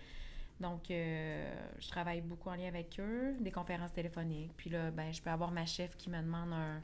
Donc, 0.63 0.85
je 0.89 1.89
travaille 1.89 2.21
beaucoup 2.21 2.49
en 2.49 2.55
lien 2.55 2.69
avec 2.69 2.99
eux, 2.99 3.35
des 3.41 3.51
conférences 3.51 3.93
téléphoniques. 3.93 4.53
Puis 4.57 4.71
là, 4.71 4.91
ben, 4.91 5.13
je 5.13 5.21
peux 5.21 5.31
avoir 5.31 5.51
ma 5.51 5.67
chef 5.67 5.97
qui 5.97 6.09
me 6.09 6.21
demande 6.23 6.53
un, 6.53 6.81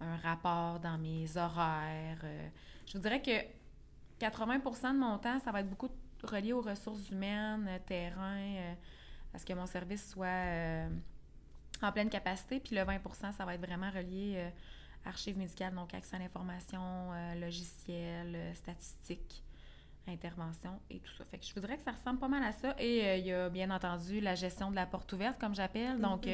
un 0.00 0.16
rapport 0.16 0.80
dans 0.80 0.96
mes 0.98 1.36
horaires. 1.36 2.24
je 2.86 2.92
vous 2.92 3.00
dirais 3.00 3.20
que 3.20 3.44
80% 4.20 4.94
de 4.94 4.98
mon 4.98 5.18
temps, 5.18 5.38
ça 5.40 5.52
va 5.52 5.60
être 5.60 5.68
beaucoup 5.68 5.90
relié 6.24 6.52
aux 6.52 6.60
ressources 6.60 7.10
humaines, 7.10 7.66
euh, 7.68 7.78
terrain, 7.86 8.38
euh, 8.38 8.74
à 9.34 9.38
ce 9.38 9.46
que 9.46 9.52
mon 9.52 9.66
service 9.66 10.10
soit 10.10 10.26
euh, 10.26 10.88
en 11.82 11.92
pleine 11.92 12.08
capacité. 12.08 12.60
Puis 12.60 12.74
le 12.74 12.82
20% 12.82 13.32
ça 13.32 13.44
va 13.44 13.54
être 13.54 13.64
vraiment 13.64 13.90
relié 13.90 14.50
archives 15.04 15.38
médicales, 15.38 15.74
donc 15.74 15.94
accès 15.94 16.16
à 16.16 16.18
l'information, 16.18 17.12
logiciel, 17.40 18.36
statistique, 18.54 19.44
intervention 20.08 20.80
et 20.90 21.00
tout 21.00 21.12
ça. 21.12 21.24
Fait 21.30 21.38
que 21.38 21.44
je 21.44 21.54
voudrais 21.54 21.76
que 21.76 21.82
ça 21.82 21.92
ressemble 21.92 22.18
pas 22.18 22.28
mal 22.28 22.42
à 22.42 22.52
ça. 22.52 22.74
Et 22.78 23.18
il 23.18 23.26
y 23.26 23.32
a 23.32 23.48
bien 23.48 23.70
entendu 23.70 24.20
la 24.20 24.34
gestion 24.34 24.70
de 24.70 24.76
la 24.76 24.86
porte 24.86 25.12
ouverte, 25.12 25.38
comme 25.40 25.54
j'appelle. 25.54 26.00
Donc, 26.00 26.28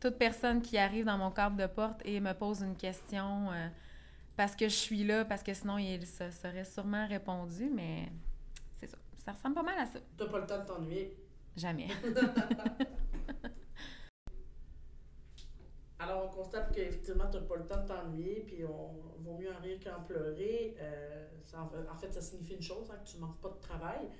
toute 0.00 0.18
personne 0.18 0.60
qui 0.60 0.76
arrive 0.76 1.04
dans 1.06 1.18
mon 1.18 1.30
cadre 1.30 1.56
de 1.56 1.66
porte 1.66 2.00
et 2.04 2.20
me 2.20 2.32
pose 2.32 2.62
une 2.62 2.76
question 2.76 3.48
parce 4.36 4.56
que 4.56 4.68
je 4.68 4.74
suis 4.74 5.04
là, 5.04 5.24
parce 5.24 5.42
que 5.42 5.54
sinon, 5.54 5.78
il 5.78 6.06
se 6.06 6.30
serait 6.30 6.64
sûrement 6.64 7.06
répondu, 7.06 7.70
mais 7.72 8.10
c'est 8.72 8.86
ça. 8.86 8.98
Ça 9.24 9.32
ressemble 9.32 9.54
pas 9.54 9.62
mal 9.62 9.78
à 9.78 9.86
ça. 9.86 10.00
T'as 10.16 10.26
pas 10.26 10.38
le 10.40 10.46
temps 10.46 10.58
de 10.58 10.66
t'ennuyer? 10.66 11.16
Jamais. 11.56 11.88
Alors, 16.04 16.26
on 16.26 16.28
constate 16.28 16.70
qu'effectivement, 16.74 17.30
tu 17.30 17.38
n'as 17.38 17.44
pas 17.44 17.56
le 17.56 17.66
temps 17.66 17.82
de 17.82 17.88
t'ennuyer, 17.88 18.44
puis 18.46 18.62
on 18.66 18.92
vaut 19.20 19.38
mieux 19.38 19.50
en 19.50 19.60
rire 19.60 19.78
qu'en 19.82 20.02
pleurer. 20.02 20.76
Euh, 20.78 21.26
en 21.90 21.96
fait, 21.96 22.12
ça 22.12 22.20
signifie 22.20 22.54
une 22.54 22.62
chose, 22.62 22.90
hein, 22.90 22.98
que 23.02 23.08
tu 23.08 23.16
ne 23.16 23.22
manques 23.22 23.40
pas 23.40 23.48
de 23.48 23.58
travail. 23.58 24.10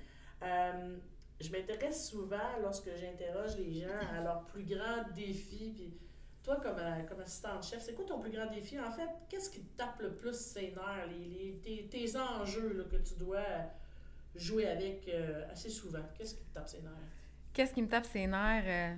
Euh, 0.41 0.97
je 1.39 1.51
m'intéresse 1.51 2.09
souvent, 2.09 2.57
lorsque 2.59 2.89
j'interroge 2.99 3.57
les 3.57 3.81
gens, 3.81 3.99
à 4.17 4.21
leurs 4.21 4.45
plus 4.45 4.63
grands 4.63 5.03
défis, 5.13 5.73
puis 5.75 5.93
toi, 6.41 6.55
comme, 6.55 6.79
euh, 6.79 7.03
comme 7.03 7.19
assistante-chef, 7.19 7.83
c'est 7.83 7.93
quoi 7.93 8.05
ton 8.05 8.19
plus 8.19 8.31
grand 8.31 8.47
défi? 8.47 8.79
En 8.79 8.91
fait, 8.91 9.09
qu'est-ce 9.29 9.51
qui 9.51 9.61
te 9.61 9.77
tape 9.77 10.01
le 10.01 10.15
plus 10.15 10.35
ses 10.35 10.71
nerfs, 10.71 11.07
les, 11.07 11.59
tes, 11.61 11.87
tes, 11.87 12.17
enjeux 12.17 12.87
que 12.89 12.97
tu 12.97 13.13
dois 13.13 13.45
jouer 14.33 14.65
avec 14.67 15.07
assez 15.51 15.69
souvent? 15.69 16.03
Qu'est-ce 16.17 16.33
qui 16.33 16.45
te 16.45 16.53
tape 16.55 16.67
ses 16.67 16.81
nerfs? 16.81 16.91
Qu'est-ce 17.53 17.73
qui 17.73 17.81
me 17.83 17.87
tape 17.87 18.05
ses 18.05 18.25
nerfs? 18.25 18.97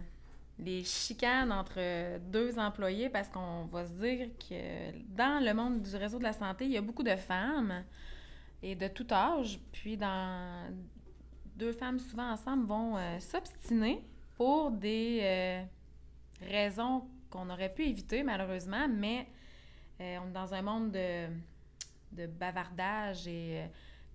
Euh, 0.59 0.63
les 0.63 0.83
chicanes 0.83 1.51
entre 1.51 2.19
deux 2.19 2.57
employés, 2.57 3.09
parce 3.09 3.29
qu'on 3.29 3.65
va 3.65 3.85
se 3.85 3.93
dire 3.93 4.29
que 4.37 4.91
dans 5.15 5.43
le 5.43 5.53
monde 5.53 5.81
du 5.81 5.95
réseau 5.95 6.17
de 6.17 6.23
la 6.23 6.33
santé, 6.33 6.65
il 6.65 6.71
y 6.71 6.77
a 6.77 6.81
beaucoup 6.81 7.03
de 7.03 7.15
femmes 7.15 7.83
et 8.61 8.75
de 8.75 8.87
tout 8.87 9.07
âge. 9.11 9.59
Puis, 9.71 9.97
dans 9.97 10.73
deux 11.55 11.73
femmes 11.73 11.99
souvent 11.99 12.31
ensemble 12.31 12.67
vont 12.67 12.95
s'obstiner 13.19 14.03
pour 14.35 14.71
des 14.71 15.65
raisons 16.41 17.03
qu'on 17.29 17.49
aurait 17.49 17.73
pu 17.73 17.85
éviter 17.85 18.23
malheureusement, 18.23 18.87
mais 18.87 19.27
euh, 20.01 20.17
on 20.23 20.29
est 20.29 20.33
dans 20.33 20.53
un 20.53 20.61
monde 20.61 20.91
de, 20.91 21.27
de 22.11 22.27
bavardage 22.27 23.27
et 23.27 23.63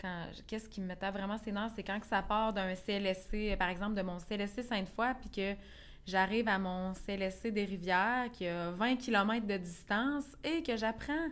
euh, 0.04 0.32
qu'est-ce 0.46 0.68
qui 0.68 0.80
me 0.80 0.94
tape 0.94 1.14
vraiment 1.14 1.38
ses 1.38 1.52
c'est 1.74 1.82
quand 1.82 2.00
que 2.00 2.06
ça 2.06 2.22
part 2.22 2.52
d'un 2.52 2.74
CLSC, 2.74 3.56
par 3.56 3.68
exemple 3.68 3.94
de 3.94 4.02
mon 4.02 4.18
CLSC 4.18 4.62
Sainte-Foy, 4.62 5.14
puis 5.20 5.30
que 5.30 5.60
j'arrive 6.06 6.48
à 6.48 6.58
mon 6.58 6.92
CLSC 6.94 7.48
des 7.48 7.64
Rivières 7.64 8.30
qui 8.32 8.46
a 8.46 8.70
20 8.70 8.96
km 8.96 9.46
de 9.46 9.56
distance 9.56 10.24
et 10.44 10.62
que 10.62 10.76
j'apprends 10.76 11.28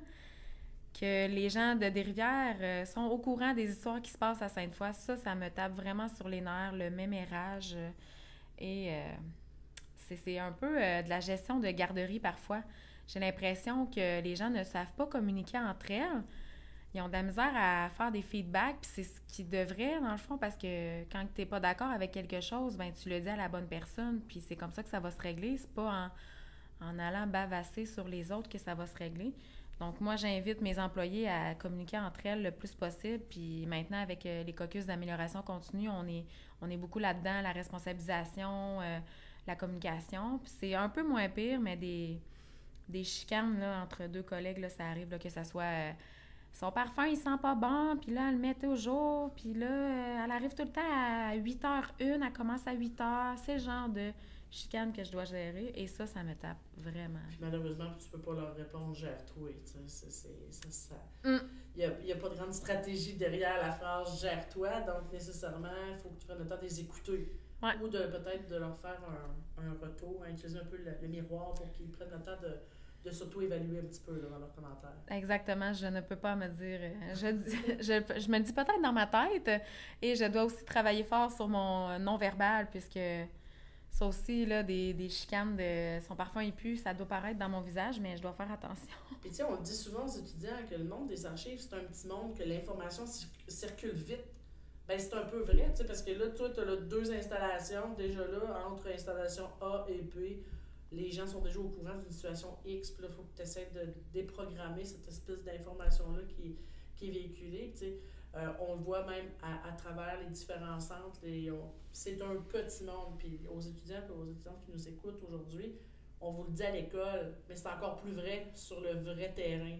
que 0.92 1.28
les 1.28 1.48
gens 1.48 1.76
de 1.76 1.88
Des-Rivières 1.88 2.56
euh, 2.60 2.84
sont 2.84 3.02
au 3.02 3.18
courant 3.18 3.54
des 3.54 3.70
histoires 3.70 4.02
qui 4.02 4.10
se 4.10 4.18
passent 4.18 4.42
à 4.42 4.48
Sainte-Foy. 4.48 4.92
Ça, 4.92 5.16
ça 5.16 5.34
me 5.34 5.48
tape 5.48 5.74
vraiment 5.74 6.08
sur 6.08 6.28
les 6.28 6.40
nerfs, 6.40 6.72
le 6.72 6.90
mémérage. 6.90 7.76
et 8.58 8.92
c'est 10.16 10.38
un 10.38 10.52
peu 10.52 10.78
euh, 10.78 11.02
de 11.02 11.08
la 11.08 11.20
gestion 11.20 11.58
de 11.60 11.68
garderie 11.70 12.20
parfois. 12.20 12.62
J'ai 13.06 13.20
l'impression 13.20 13.86
que 13.86 14.20
les 14.20 14.36
gens 14.36 14.50
ne 14.50 14.62
savent 14.64 14.92
pas 14.96 15.06
communiquer 15.06 15.58
entre 15.58 15.90
elles. 15.90 16.22
Ils 16.92 17.00
ont 17.00 17.06
de 17.06 17.12
la 17.12 17.22
misère 17.22 17.52
à 17.54 17.88
faire 17.90 18.10
des 18.10 18.22
feedbacks, 18.22 18.80
puis 18.80 18.90
c'est 18.92 19.04
ce 19.04 19.20
qui 19.28 19.44
devrait, 19.44 20.00
dans 20.00 20.10
le 20.10 20.16
fond, 20.18 20.36
parce 20.36 20.56
que 20.56 21.02
quand 21.04 21.24
tu 21.34 21.40
n'es 21.40 21.46
pas 21.46 21.60
d'accord 21.60 21.90
avec 21.90 22.10
quelque 22.10 22.40
chose, 22.40 22.76
ben 22.76 22.92
tu 22.92 23.08
le 23.08 23.20
dis 23.20 23.28
à 23.28 23.36
la 23.36 23.48
bonne 23.48 23.68
personne, 23.68 24.20
puis 24.26 24.40
c'est 24.40 24.56
comme 24.56 24.72
ça 24.72 24.82
que 24.82 24.88
ça 24.88 24.98
va 24.98 25.12
se 25.12 25.20
régler. 25.20 25.56
C'est 25.56 25.72
pas 25.72 26.10
en, 26.80 26.98
allant 26.98 27.28
bavasser 27.28 27.86
sur 27.86 28.08
les 28.08 28.32
autres 28.32 28.48
que 28.48 28.58
ça 28.58 28.74
va 28.74 28.86
se 28.86 28.96
régler. 28.96 29.32
Donc, 29.78 30.00
moi, 30.00 30.16
j'invite 30.16 30.60
mes 30.60 30.78
employés 30.80 31.28
à 31.28 31.54
communiquer 31.54 31.98
entre 31.98 32.26
elles 32.26 32.42
le 32.42 32.50
plus 32.50 32.74
possible. 32.74 33.22
Puis 33.30 33.66
maintenant, 33.66 34.02
avec 34.02 34.26
euh, 34.26 34.42
les 34.42 34.52
caucus 34.52 34.84
d'amélioration 34.86 35.42
continue, 35.42 35.88
on 35.88 36.06
est, 36.08 36.24
on 36.60 36.68
est 36.68 36.76
beaucoup 36.76 36.98
là-dedans, 36.98 37.40
la 37.40 37.52
responsabilisation, 37.52 38.80
euh, 38.80 38.98
la 39.46 39.54
communication. 39.54 40.38
Puis 40.38 40.52
c'est 40.58 40.74
un 40.74 40.88
peu 40.88 41.02
moins 41.02 41.28
pire, 41.28 41.60
mais 41.60 41.76
des, 41.76 42.20
des 42.88 43.04
chicanes 43.04 43.60
là, 43.60 43.80
entre 43.80 44.06
deux 44.08 44.22
collègues, 44.24 44.58
là, 44.58 44.68
ça 44.68 44.86
arrive 44.86 45.16
que 45.18 45.28
ça 45.28 45.44
soit... 45.44 45.62
euh, 45.62 45.92
son 46.52 46.70
parfum, 46.72 47.06
il 47.06 47.16
sent 47.16 47.38
pas 47.40 47.54
bon, 47.54 47.96
puis 48.02 48.12
là, 48.12 48.28
elle 48.28 48.34
le 48.34 48.40
met 48.40 48.54
toujours, 48.54 49.32
puis 49.34 49.54
là, 49.54 49.66
euh, 49.70 50.24
elle 50.24 50.30
arrive 50.32 50.54
tout 50.54 50.64
le 50.64 50.70
temps 50.72 50.80
à 50.82 51.34
8h01, 51.36 52.22
elle 52.26 52.32
commence 52.32 52.66
à 52.66 52.74
8h. 52.74 53.36
C'est 53.44 53.54
le 53.54 53.60
genre 53.60 53.88
de 53.88 54.10
chicane 54.50 54.92
que 54.92 55.04
je 55.04 55.12
dois 55.12 55.24
gérer, 55.24 55.72
et 55.76 55.86
ça, 55.86 56.06
ça 56.06 56.22
me 56.24 56.34
tape 56.34 56.56
vraiment. 56.76 57.20
Puis 57.28 57.38
malheureusement, 57.40 57.86
tu 57.98 58.08
peux 58.10 58.18
pas 58.18 58.34
leur 58.34 58.54
répondre 58.56 58.94
gère-toi. 58.94 59.48
tu 59.64 59.72
sais, 59.86 60.06
c'est- 60.10 60.70
ça- 60.70 60.94
Mm. 61.24 61.38
Il 61.76 61.88
n'y 62.04 62.12
a, 62.12 62.16
pas 62.16 62.28
de 62.28 62.34
grande 62.34 62.52
stratégie 62.52 63.14
derrière 63.14 63.56
la 63.62 63.70
phrase 63.70 64.20
gère-toi, 64.20 64.80
donc 64.80 65.12
nécessairement, 65.12 65.68
il 65.92 65.96
faut 65.98 66.08
que 66.08 66.18
tu 66.18 66.26
prennes 66.26 66.38
le 66.40 66.46
temps 66.46 66.56
de 66.56 66.62
les 66.62 66.80
écouter. 66.80 67.32
Ouais. 67.62 67.72
Ou 67.82 67.88
de 67.88 67.98
peut-être 67.98 68.48
de 68.48 68.56
leur 68.56 68.76
faire 68.76 68.98
un, 69.06 69.62
un 69.62 69.72
retour, 69.80 70.22
hein, 70.26 70.30
utiliser 70.32 70.58
un 70.58 70.64
peu 70.64 70.78
le, 70.78 70.90
le 71.00 71.08
miroir 71.08 71.54
pour 71.54 71.70
qu'ils 71.72 71.90
prennent 71.90 72.10
le 72.10 72.20
temps 72.20 72.40
de, 72.42 72.56
de 73.04 73.10
s'auto-évaluer 73.10 73.78
un 73.78 73.84
petit 73.84 74.00
peu 74.00 74.12
là, 74.20 74.28
dans 74.28 74.38
leurs 74.38 74.54
commentaires. 74.54 74.92
Exactement, 75.10 75.72
je 75.72 75.86
ne 75.86 76.00
peux 76.00 76.16
pas 76.16 76.36
me 76.36 76.48
dire. 76.48 76.80
Je, 77.14 77.26
dis- 77.28 77.56
je, 77.80 78.20
je 78.20 78.28
me 78.30 78.38
dis 78.40 78.52
peut-être 78.52 78.82
dans 78.82 78.92
ma 78.92 79.06
tête 79.06 79.62
et 80.02 80.14
je 80.14 80.24
dois 80.26 80.44
aussi 80.44 80.64
travailler 80.64 81.04
fort 81.04 81.30
sur 81.32 81.48
mon 81.48 81.98
non-verbal 81.98 82.68
puisque 82.70 82.98
ça 83.88 84.06
aussi, 84.06 84.46
là, 84.46 84.62
des, 84.62 84.92
des 84.94 85.08
chicanes 85.08 85.56
de 85.56 85.98
son 86.06 86.14
parfum 86.14 86.40
est 86.40 86.52
pu, 86.52 86.76
ça 86.76 86.94
doit 86.94 87.06
paraître 87.08 87.38
dans 87.38 87.48
mon 87.48 87.60
visage, 87.60 87.98
mais 88.00 88.16
je 88.16 88.22
dois 88.22 88.32
faire 88.32 88.52
attention. 88.52 88.86
Puis 89.20 89.30
tu 89.30 89.36
sais, 89.36 89.42
on 89.42 89.52
le 89.56 89.62
dit 89.62 89.74
souvent 89.74 90.04
aux 90.06 90.10
étudiants 90.16 90.56
que 90.68 90.74
le 90.76 90.84
monde 90.84 91.08
des 91.08 91.26
archives, 91.26 91.58
c'est 91.58 91.74
un 91.74 91.80
petit 91.84 92.06
monde, 92.06 92.36
que 92.36 92.44
l'information 92.44 93.04
cir- 93.04 93.26
circule 93.48 93.92
vite. 93.94 94.24
Ben 94.86 94.98
c'est 94.98 95.14
un 95.14 95.22
peu 95.24 95.38
vrai, 95.40 95.68
tu 95.70 95.78
sais, 95.78 95.84
parce 95.84 96.02
que 96.02 96.10
là, 96.12 96.28
toi, 96.28 96.50
tu 96.50 96.60
as 96.60 96.76
deux 96.76 97.12
installations, 97.12 97.94
déjà 97.96 98.26
là, 98.26 98.66
entre 98.68 98.88
installation 98.92 99.44
A 99.60 99.84
et 99.88 100.02
B, 100.02 100.42
les 100.92 101.10
gens 101.10 101.26
sont 101.26 101.40
déjà 101.40 101.60
au 101.60 101.68
courant 101.68 101.96
d'une 101.96 102.10
situation 102.10 102.58
X, 102.64 102.90
puis 102.90 103.06
il 103.08 103.12
faut 103.12 103.22
que 103.22 103.36
tu 103.36 103.42
essaies 103.42 103.70
de 103.74 103.92
déprogrammer 104.12 104.84
cette 104.84 105.06
espèce 105.06 105.44
d'information-là 105.44 106.22
qui, 106.28 106.56
qui 106.96 107.08
est 107.08 107.12
véhiculée. 107.12 107.74
Euh, 108.36 108.52
on 108.60 108.76
le 108.76 108.82
voit 108.82 109.04
même 109.06 109.26
à, 109.42 109.72
travers 109.72 110.20
les 110.20 110.28
différents 110.28 110.78
centres, 110.78 111.20
c'est 111.92 112.22
un 112.22 112.36
petit 112.36 112.84
monde, 112.84 113.18
puis 113.18 113.40
aux 113.52 113.60
étudiants, 113.60 114.02
aux 114.10 114.24
qui 114.64 114.70
nous 114.72 114.88
écoutent 114.88 115.22
aujourd'hui, 115.26 115.74
on 116.20 116.30
vous 116.30 116.44
le 116.44 116.50
dit 116.50 116.62
à 116.62 116.70
l'école, 116.70 117.34
mais 117.48 117.56
c'est 117.56 117.68
encore 117.68 117.96
plus 117.96 118.12
vrai 118.12 118.50
sur 118.54 118.80
le 118.80 118.92
vrai 119.00 119.32
terrain. 119.34 119.78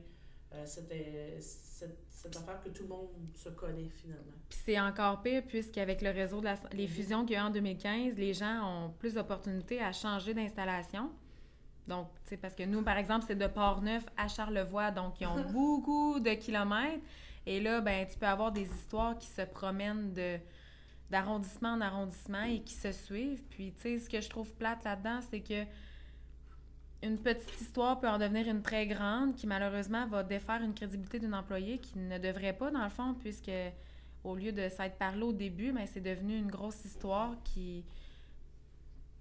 Euh, 0.53 0.65
c'était 0.67 1.37
cette, 1.39 1.99
cette 2.11 2.37
affaire 2.37 2.61
que 2.63 2.71
tout 2.71 2.83
le 2.83 2.89
monde 2.89 3.09
se 3.35 3.49
connaît 3.51 3.89
finalement. 3.89 4.33
Puis 4.49 4.59
c'est 4.65 4.81
encore 4.81 5.23
pire 5.23 5.43
puisqu'avec 5.47 6.03
le 6.03 6.11
réseau 6.11 6.41
de 6.41 6.47
la, 6.47 6.57
les 6.73 6.89
fusions 6.89 7.25
qu'il 7.25 7.35
y 7.35 7.37
a 7.37 7.43
eu 7.43 7.47
en 7.47 7.51
2015, 7.51 8.17
les 8.17 8.35
gens 8.35 8.67
ont 8.67 8.91
plus 8.91 9.15
d'opportunités 9.15 9.81
à 9.81 9.93
changer 9.93 10.35
d'installation. 10.35 11.11
Donc, 11.87 12.09
tu 12.25 12.31
sais, 12.31 12.37
parce 12.37 12.55
que 12.55 12.65
nous, 12.65 12.83
par 12.83 12.99
exemple, 12.99 13.25
c'est 13.27 13.37
de 13.37 13.47
Port-Neuf 13.47 14.05
à 14.17 14.29
Charlevoix, 14.29 14.91
donc 14.91 15.21
ils 15.21 15.27
ont 15.27 15.43
beaucoup 15.53 16.21
de 16.21 16.31
kilomètres. 16.35 17.05
Et 17.47 17.61
là, 17.61 17.81
ben, 17.81 18.07
tu 18.07 18.19
peux 18.19 18.27
avoir 18.27 18.53
des 18.53 18.69
histoires 18.71 19.17
qui 19.19 19.27
se 19.27 19.43
promènent 19.43 20.13
de 20.13 20.39
d'arrondissement 21.11 21.71
en 21.71 21.81
arrondissement 21.81 22.45
et 22.45 22.61
qui 22.61 22.75
se 22.75 22.93
suivent. 22.93 23.43
Puis, 23.51 23.73
tu 23.73 23.83
sais, 23.83 23.99
ce 23.99 24.09
que 24.09 24.21
je 24.21 24.29
trouve 24.29 24.55
plate 24.55 24.85
là-dedans, 24.85 25.19
c'est 25.29 25.41
que 25.41 25.65
une 27.03 27.19
petite 27.19 27.61
histoire 27.61 27.99
peut 28.01 28.09
en 28.09 28.19
devenir 28.19 28.47
une 28.49 28.63
très 28.63 28.87
grande 28.87 29.35
qui, 29.35 29.47
malheureusement, 29.47 30.07
va 30.07 30.23
défaire 30.23 30.63
une 30.63 30.75
crédibilité 30.75 31.19
d'un 31.19 31.33
employé 31.33 31.79
qui 31.79 31.99
ne 31.99 32.19
devrait 32.19 32.53
pas, 32.53 32.71
dans 32.71 32.85
le 32.85 32.91
fond, 32.91 33.15
puisque 33.15 33.51
au 34.25 34.35
lieu 34.37 34.53
de 34.53 34.69
s'être 34.69 34.97
parlé 34.99 35.23
au 35.23 35.33
début, 35.33 35.73
ben, 35.73 35.87
c'est 35.87 36.01
devenu 36.03 36.37
une 36.37 36.51
grosse 36.51 36.85
histoire 36.85 37.35
qui, 37.43 37.85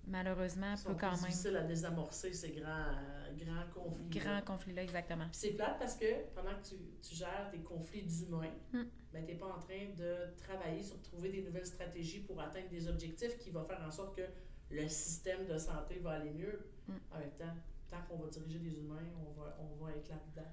malheureusement, 0.07 0.75
C'est 0.75 0.87
peut 0.89 0.95
quand 0.99 1.11
même... 1.11 1.19
difficile 1.21 1.55
à 1.55 1.61
désamorcer 1.63 2.33
ces 2.33 2.51
grands, 2.51 2.67
euh, 2.67 3.31
grands 3.45 3.71
conflits. 3.73 4.19
Grand 4.19 4.41
conflit-là, 4.41 4.83
exactement. 4.83 5.27
C'est 5.31 5.51
plate 5.51 5.77
parce 5.79 5.95
que 5.95 6.05
pendant 6.35 6.55
que 6.61 6.67
tu, 6.67 6.75
tu 7.01 7.15
gères 7.15 7.49
des 7.51 7.59
conflits 7.59 8.03
d'humains, 8.03 8.51
Mm. 8.73 8.81
ben, 9.13 9.25
tu 9.25 9.31
n'es 9.31 9.37
pas 9.37 9.47
en 9.47 9.59
train 9.59 9.85
de 9.97 10.35
travailler 10.37 10.83
sur 10.83 11.01
trouver 11.01 11.29
des 11.29 11.41
nouvelles 11.43 11.65
stratégies 11.65 12.19
pour 12.21 12.39
atteindre 12.41 12.69
des 12.69 12.87
objectifs 12.87 13.37
qui 13.37 13.51
vont 13.51 13.63
faire 13.63 13.81
en 13.87 13.91
sorte 13.91 14.15
que 14.15 14.23
le 14.71 14.87
système 14.87 15.45
de 15.47 15.57
santé 15.57 15.99
va 15.99 16.11
aller 16.11 16.31
mieux. 16.31 16.59
Mm. 16.87 16.93
En 17.13 17.19
même 17.19 17.31
temps, 17.37 17.55
tant 17.89 18.01
qu'on 18.07 18.17
va 18.17 18.29
diriger 18.29 18.59
des 18.59 18.79
humains, 18.79 19.07
on 19.19 19.39
va, 19.39 19.57
on 19.59 19.83
va 19.83 19.91
être 19.91 20.09
là-dedans. 20.09 20.49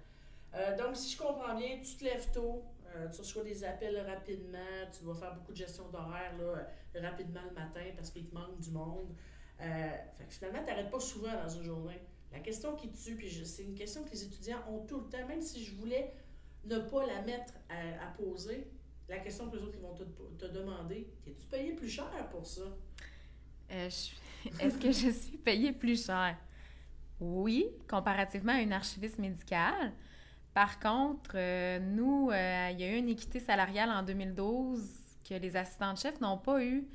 Euh, 0.55 0.77
donc, 0.77 0.97
si 0.97 1.13
je 1.13 1.19
comprends 1.19 1.55
bien, 1.55 1.79
tu 1.79 1.97
te 1.97 2.05
lèves 2.05 2.31
tôt, 2.33 2.65
euh, 2.95 3.09
tu 3.11 3.21
reçois 3.21 3.45
des 3.45 3.63
appels 3.65 3.99
rapidement, 4.07 4.59
tu 4.97 5.05
dois 5.05 5.15
faire 5.15 5.35
beaucoup 5.35 5.53
de 5.53 5.57
gestion 5.57 5.89
d'horaire 5.89 6.33
euh, 6.41 6.63
rapidement 7.01 7.43
le 7.49 7.55
matin 7.55 7.85
parce 7.95 8.11
qu'il 8.11 8.27
te 8.27 8.35
manque 8.35 8.59
du 8.61 8.71
monde. 8.71 9.15
Fait 9.59 10.25
que 10.27 10.33
finalement, 10.35 10.61
tu 10.61 10.67
n'arrêtes 10.67 10.91
pas 10.91 11.01
souvent 11.01 11.33
dans 11.33 11.49
une 11.49 11.63
journée. 11.63 12.01
La 12.33 12.41
question 12.41 12.75
qui 12.77 12.91
tue, 12.93 13.17
puis 13.17 13.31
c'est 13.45 13.63
une 13.63 13.75
question 13.75 14.05
que 14.05 14.11
les 14.11 14.25
étudiants 14.25 14.63
ont 14.69 14.85
tout 14.87 15.01
le 15.01 15.09
temps, 15.09 15.27
même 15.27 15.41
si 15.41 15.65
je 15.65 15.75
voulais 15.75 16.13
ne 16.65 16.79
pas 16.79 17.07
la 17.07 17.23
mettre 17.23 17.55
à, 17.71 18.07
poser, 18.19 18.71
la 19.09 19.19
question 19.19 19.49
que 19.49 19.57
les 19.57 19.63
autres 19.63 19.79
vont 19.79 19.95
te, 19.95 20.03
te 20.03 20.47
demander, 20.47 21.09
es-tu 21.27 21.47
payé 21.47 21.73
plus 21.73 21.89
cher 21.89 22.29
pour 22.31 22.45
ça? 22.45 22.63
Est-ce 24.61 24.79
que 24.79 24.93
je 24.93 25.11
suis 25.11 25.39
payée 25.39 25.73
plus 25.73 26.05
cher? 26.05 26.37
Oui, 27.21 27.67
comparativement 27.89 28.53
à 28.53 28.61
une 28.61 28.73
archiviste 28.73 29.19
médicale. 29.19 29.93
Par 30.55 30.79
contre, 30.79 31.33
euh, 31.35 31.79
nous, 31.81 32.31
euh, 32.31 32.69
il 32.73 32.81
y 32.81 32.85
a 32.85 32.93
eu 32.93 32.97
une 32.99 33.09
équité 33.09 33.41
salariale 33.41 33.91
en 33.91 34.03
2012 34.03 34.89
que 35.29 35.35
les 35.35 35.57
assistants 35.57 35.93
de 35.93 35.99
chef 35.99 36.21
n'ont 36.21 36.39
pas 36.39 36.63
eu 36.63 36.87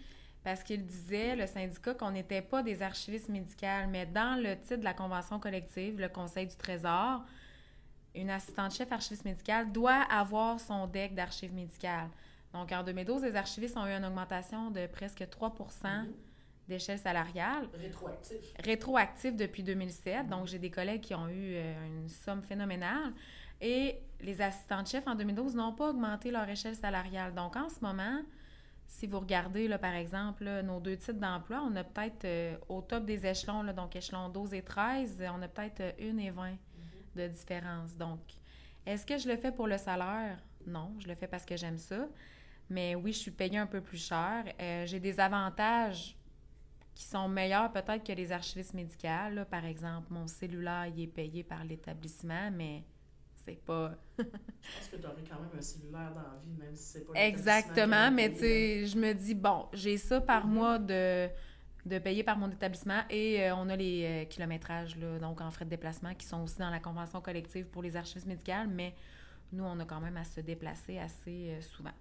parce 0.44 0.64
qu'ils 0.64 0.86
disaient, 0.86 1.36
le 1.36 1.46
syndicat, 1.46 1.94
qu'on 1.94 2.12
n'était 2.12 2.42
pas 2.42 2.64
des 2.64 2.82
archivistes 2.82 3.30
médicales. 3.30 3.88
Mais 3.90 4.06
dans 4.06 4.42
le 4.42 4.56
titre 4.60 4.78
de 4.78 4.84
la 4.84 4.94
convention 4.94 5.40
collective, 5.40 6.00
le 6.00 6.10
Conseil 6.10 6.48
du 6.48 6.56
Trésor, 6.56 7.24
une 8.16 8.30
assistante 8.30 8.74
chef 8.74 8.92
archiviste 8.92 9.26
médicale 9.26 9.72
doit 9.72 10.02
avoir 10.10 10.60
son 10.60 10.88
DEC 10.88 11.14
d'archives 11.14 11.54
médicales. 11.54 12.10
Donc, 12.54 12.72
en 12.72 12.84
2012, 12.84 13.24
les 13.24 13.36
archivistes 13.36 13.78
ont 13.78 13.86
eu 13.86 13.92
une 13.92 14.06
augmentation 14.06 14.72
de 14.72 14.88
presque 14.88 15.28
3 15.30 15.54
Mhm. 15.84 16.14
D'échelle 16.72 16.98
salariale, 16.98 17.68
Rétroactif. 17.74 18.54
rétroactive 18.64 19.36
depuis 19.36 19.62
2007. 19.62 20.28
Donc, 20.28 20.48
j'ai 20.48 20.58
des 20.58 20.72
collègues 20.72 21.02
qui 21.02 21.14
ont 21.14 21.28
eu 21.28 21.56
euh, 21.56 21.86
une 21.86 22.08
somme 22.08 22.42
phénoménale. 22.42 23.14
Et 23.60 23.98
les 24.22 24.42
assistants 24.42 24.82
de 24.82 24.88
chef 24.88 25.06
en 25.08 25.16
2012 25.16 25.56
n'ont 25.56 25.74
pas 25.74 25.90
augmenté 25.90 26.32
leur 26.32 26.48
échelle 26.50 26.76
salariale. 26.76 27.34
Donc, 27.36 27.56
en 27.58 27.68
ce 27.70 27.80
moment, 27.82 28.22
si 28.88 29.06
vous 29.06 29.20
regardez, 29.20 29.68
là, 29.68 29.78
par 29.78 29.94
exemple, 29.94 30.46
là, 30.46 30.64
nos 30.64 30.80
deux 30.80 30.98
titres 30.98 31.20
d'emploi, 31.20 31.62
on 31.70 31.76
a 31.76 31.84
peut-être 31.84 32.26
euh, 32.26 32.58
au 32.70 32.82
top 32.82 33.06
des 33.06 33.26
échelons, 33.26 33.62
là, 33.64 33.74
donc 33.74 33.96
échelon 33.96 34.30
12 34.30 34.54
et 34.54 34.62
13, 34.64 35.24
on 35.38 35.42
a 35.42 35.48
peut-être 35.48 35.82
euh, 35.82 36.12
1 36.14 36.18
et 36.18 36.30
20 36.32 36.58
de 37.16 37.28
différence. 37.28 37.96
Donc, 37.98 38.20
est-ce 38.86 39.06
que 39.06 39.18
je 39.18 39.28
le 39.28 39.36
fais 39.36 39.52
pour 39.52 39.68
le 39.68 39.78
salaire? 39.78 40.38
Non, 40.66 40.94
je 41.00 41.08
le 41.08 41.16
fais 41.16 41.28
parce 41.28 41.46
que 41.46 41.58
j'aime 41.58 41.78
ça. 41.78 42.08
Mais 42.70 42.96
oui, 42.96 43.12
je 43.12 43.20
suis 43.20 43.32
payée 43.32 43.58
un 43.58 43.68
peu 43.68 43.82
plus 43.82 43.98
cher. 44.08 44.46
Euh, 44.60 44.86
j'ai 44.86 45.00
des 45.02 45.20
avantages 45.20 46.16
qui 46.96 47.04
sont 47.06 47.28
meilleurs 47.30 47.72
peut-être 47.72 48.04
que 48.06 48.14
les 48.14 48.32
archivistes 48.32 48.74
médicales. 48.74 49.36
là. 49.36 49.46
Par 49.46 49.66
exemple, 49.66 50.08
mon 50.14 50.28
cellulaire, 50.28 50.88
il 50.88 51.02
est 51.04 51.08
payé 51.08 51.44
par 51.44 51.64
l'établissement, 51.64 52.52
mais 52.52 52.84
c'est 53.36 53.64
pas... 53.66 53.96
Je 54.20 54.24
pense 54.72 54.90
que 54.90 54.98
tu 54.98 55.06
aurais 55.08 55.24
quand 55.24 55.42
même 55.42 55.52
un 55.58 55.62
cellulaire 55.62 56.14
dans 56.14 56.22
la 56.22 56.40
vie, 56.44 56.54
même 56.58 56.76
si 56.76 56.84
c'est 56.84 57.06
pas 57.08 57.14
Exactement, 57.16 58.12
mais 58.12 58.32
tu 58.32 58.40
sais, 58.40 58.86
je 58.88 58.98
me 58.98 59.14
dis, 59.14 59.36
bon, 59.36 59.68
j'ai 59.74 59.98
ça 59.98 60.22
par 60.22 60.48
Mhm. 60.48 60.54
mois 60.54 60.80
de, 60.80 61.30
de 61.86 62.00
payer 62.00 62.24
par 62.24 62.38
mon 62.38 62.50
établissement 62.52 63.02
et 63.10 63.42
euh, 63.44 63.56
on 63.56 63.68
a 63.70 63.76
les 63.76 64.24
euh, 64.24 64.26
kilométrages, 64.26 64.96
là, 64.98 65.20
donc 65.20 65.42
en 65.42 65.52
frais 65.52 65.66
de 65.66 65.70
déplacement, 65.70 66.14
qui 66.16 66.26
sont 66.26 66.42
aussi 66.44 66.58
dans 66.60 66.70
la 66.70 66.80
convention 66.80 67.22
collective 67.22 67.66
pour 67.68 67.84
les 67.84 67.98
archivistes 67.98 68.28
médicales, 68.28 68.68
mais 68.70 68.96
nous, 69.54 69.64
on 69.66 69.80
a 69.80 69.86
quand 69.86 70.02
même 70.02 70.18
à 70.18 70.24
se 70.26 70.42
déplacer 70.42 71.00
assez 71.00 71.52
euh, 71.52 71.62
souvent. 71.62 71.94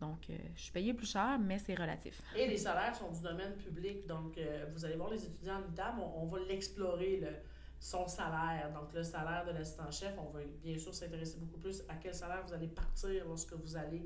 Donc, 0.00 0.30
euh, 0.30 0.36
je 0.54 0.62
suis 0.62 0.72
payée 0.72 0.94
plus 0.94 1.10
cher, 1.10 1.38
mais 1.40 1.58
c'est 1.58 1.74
relatif. 1.74 2.20
Et 2.36 2.46
les 2.46 2.56
salaires 2.56 2.94
sont 2.94 3.10
du 3.10 3.20
domaine 3.20 3.54
public, 3.56 4.06
donc 4.06 4.38
euh, 4.38 4.66
vous 4.72 4.84
allez 4.84 4.94
voir 4.96 5.10
les 5.10 5.24
étudiants 5.24 5.58
en 5.58 5.72
table, 5.74 5.98
on, 6.00 6.22
on 6.22 6.26
va 6.26 6.38
l'explorer, 6.40 7.16
le- 7.18 7.36
son 7.80 8.06
salaire. 8.08 8.72
Donc 8.72 8.92
le 8.92 9.02
salaire 9.04 9.44
de 9.46 9.52
l'assistant-chef, 9.52 10.14
on 10.18 10.30
va 10.30 10.40
bien 10.62 10.76
sûr 10.78 10.92
s'intéresser 10.94 11.38
beaucoup 11.38 11.58
plus 11.60 11.82
à 11.88 11.94
quel 11.94 12.12
salaire 12.14 12.42
vous 12.46 12.52
allez 12.52 12.66
partir 12.68 13.24
lorsque 13.26 13.52
vous 13.52 13.76
allez 13.76 14.04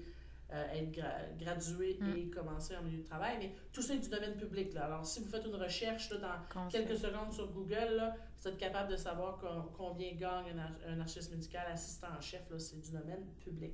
euh, 0.53 0.73
être 0.75 0.91
gra- 0.93 1.35
gradué 1.39 1.97
Mm. 1.99 2.17
et 2.17 2.29
commencer 2.31 2.77
en 2.77 2.83
milieu 2.83 2.99
de 3.03 3.07
travail. 3.09 3.37
Mais 3.39 3.55
tout 3.73 3.81
ça 3.81 3.95
est 3.95 3.99
du 3.99 4.11
domaine 4.11 4.37
public. 4.37 4.75
Là. 4.75 4.85
Alors 4.85 5.07
si 5.07 5.21
vous 5.21 5.29
faites 5.29 5.47
une 5.47 5.55
recherche 5.55 6.11
là, 6.11 6.19
dans 6.19 6.61
Conseil. 6.63 6.85
quelques 6.87 6.99
secondes 6.99 7.33
sur 7.33 7.51
Google, 7.51 7.95
là, 7.97 8.15
vous 8.39 8.49
êtes 8.49 8.59
capable 8.59 8.91
de 8.91 8.97
savoir 8.97 9.39
com- 9.39 9.71
combien 9.75 10.13
gagne 10.13 10.51
un, 10.55 10.59
ar- 10.59 10.73
un 10.89 11.01
archiviste 11.01 11.31
médical 11.33 11.67
assistant-chef. 11.73 12.43
C'est 12.59 12.81
du 12.83 12.91
domaine 12.91 13.25
public. 13.41 13.73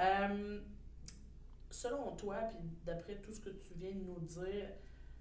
Euh, 0.00 0.60
selon 1.72 2.14
toi, 2.16 2.36
puis 2.48 2.58
d'après 2.84 3.16
tout 3.16 3.32
ce 3.32 3.40
que 3.40 3.50
tu 3.50 3.74
viens 3.74 3.92
de 3.92 4.04
nous 4.04 4.20
dire, 4.20 4.68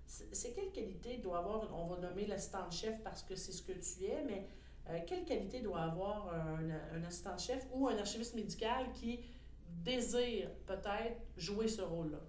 c'est 0.05 0.53
quelle 0.53 0.71
qualité 0.71 1.17
doit 1.17 1.39
avoir, 1.39 1.73
on 1.73 1.87
va 1.87 1.97
nommer 1.97 2.27
l'assistant-chef 2.27 3.01
parce 3.01 3.23
que 3.23 3.35
c'est 3.35 3.53
ce 3.53 3.63
que 3.63 3.71
tu 3.71 4.05
es, 4.05 4.23
mais 4.25 4.47
euh, 4.89 4.99
quelle 5.07 5.23
qualité 5.23 5.61
doit 5.61 5.81
avoir 5.81 6.33
un, 6.33 7.03
assistant-chef 7.03 7.65
ou 7.73 7.87
un 7.87 7.97
archiviste 7.97 8.35
médical 8.35 8.91
qui 8.93 9.21
désire 9.67 10.49
peut-être 10.67 11.21
jouer 11.37 11.67
ce 11.67 11.81
rôle-là? 11.81 12.19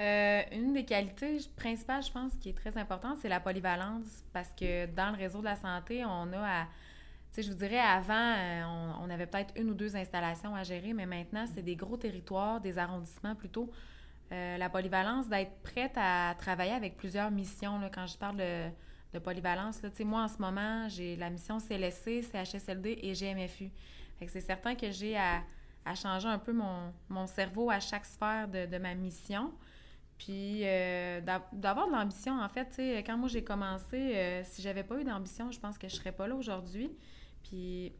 Euh, 0.00 0.42
une 0.52 0.72
des 0.72 0.84
qualités 0.84 1.38
principales, 1.54 2.02
je 2.02 2.10
pense, 2.10 2.34
qui 2.36 2.48
est 2.48 2.56
très 2.56 2.76
importante, 2.76 3.18
c'est 3.22 3.28
la 3.28 3.40
polyvalence 3.40 4.24
parce 4.32 4.52
que 4.52 4.86
dans 4.86 5.10
le 5.12 5.16
réseau 5.16 5.38
de 5.38 5.44
la 5.44 5.56
santé, 5.56 6.04
on 6.04 6.32
a 6.32 6.62
à. 6.62 6.66
Sais, 7.32 7.42
je 7.42 7.50
vous 7.50 7.56
dirais, 7.56 7.78
avant, 7.78 8.12
euh, 8.14 8.62
on, 9.00 9.10
avait 9.10 9.26
peut-être 9.26 9.52
une 9.58 9.70
ou 9.70 9.74
deux 9.74 9.96
installations 9.96 10.54
à 10.54 10.62
gérer, 10.62 10.92
mais 10.92 11.06
maintenant, 11.06 11.46
c'est 11.52 11.62
des 11.62 11.76
gros 11.76 11.96
territoires, 11.96 12.60
des 12.60 12.78
arrondissements 12.78 13.34
plutôt. 13.34 13.70
la 14.30 14.68
polyvalence, 14.70 15.28
d'être 15.28 15.60
prête 15.62 15.92
à 15.96 16.34
travailler 16.38 16.72
avec 16.72 16.96
plusieurs 16.96 17.30
missions. 17.30 17.78
Là, 17.78 17.90
quand 17.92 18.06
je 18.06 18.16
parle 18.16 18.36
de 18.36 18.70
de 19.12 19.18
polyvalence. 19.18 19.82
Là. 19.82 19.90
Moi, 20.04 20.22
en 20.22 20.28
ce 20.28 20.38
moment, 20.38 20.88
j'ai 20.88 21.16
la 21.16 21.30
mission 21.30 21.58
CLSC, 21.58 22.22
CHSLD 22.22 22.98
et 23.02 23.12
GMFU. 23.12 23.70
c'est 24.26 24.40
certain 24.40 24.74
que 24.74 24.90
j'ai 24.90 25.16
à, 25.16 25.42
changer 25.94 26.28
un 26.28 26.38
peu 26.38 26.52
mon, 26.52 27.26
cerveau 27.26 27.70
à 27.70 27.80
chaque 27.80 28.06
sphère 28.06 28.48
de, 28.48 28.78
ma 28.78 28.94
mission. 28.94 29.52
Puis 30.18 30.60
euh, 30.62 31.20
d'avoir 31.52 31.88
de 31.88 31.92
l'ambition, 31.92 32.40
en 32.40 32.48
fait, 32.48 32.80
quand 33.04 33.18
moi 33.18 33.28
j'ai 33.28 33.42
commencé, 33.42 33.96
euh, 33.96 34.42
si 34.44 34.62
j'avais 34.62 34.84
pas 34.84 34.98
eu 35.00 35.04
d'ambition, 35.04 35.50
je 35.50 35.58
pense 35.58 35.78
que 35.78 35.88
je 35.88 35.96
serais 35.96 36.12
pas 36.12 36.28
là 36.28 36.36
aujourd'hui. 36.36 36.92
Puis 37.42 37.92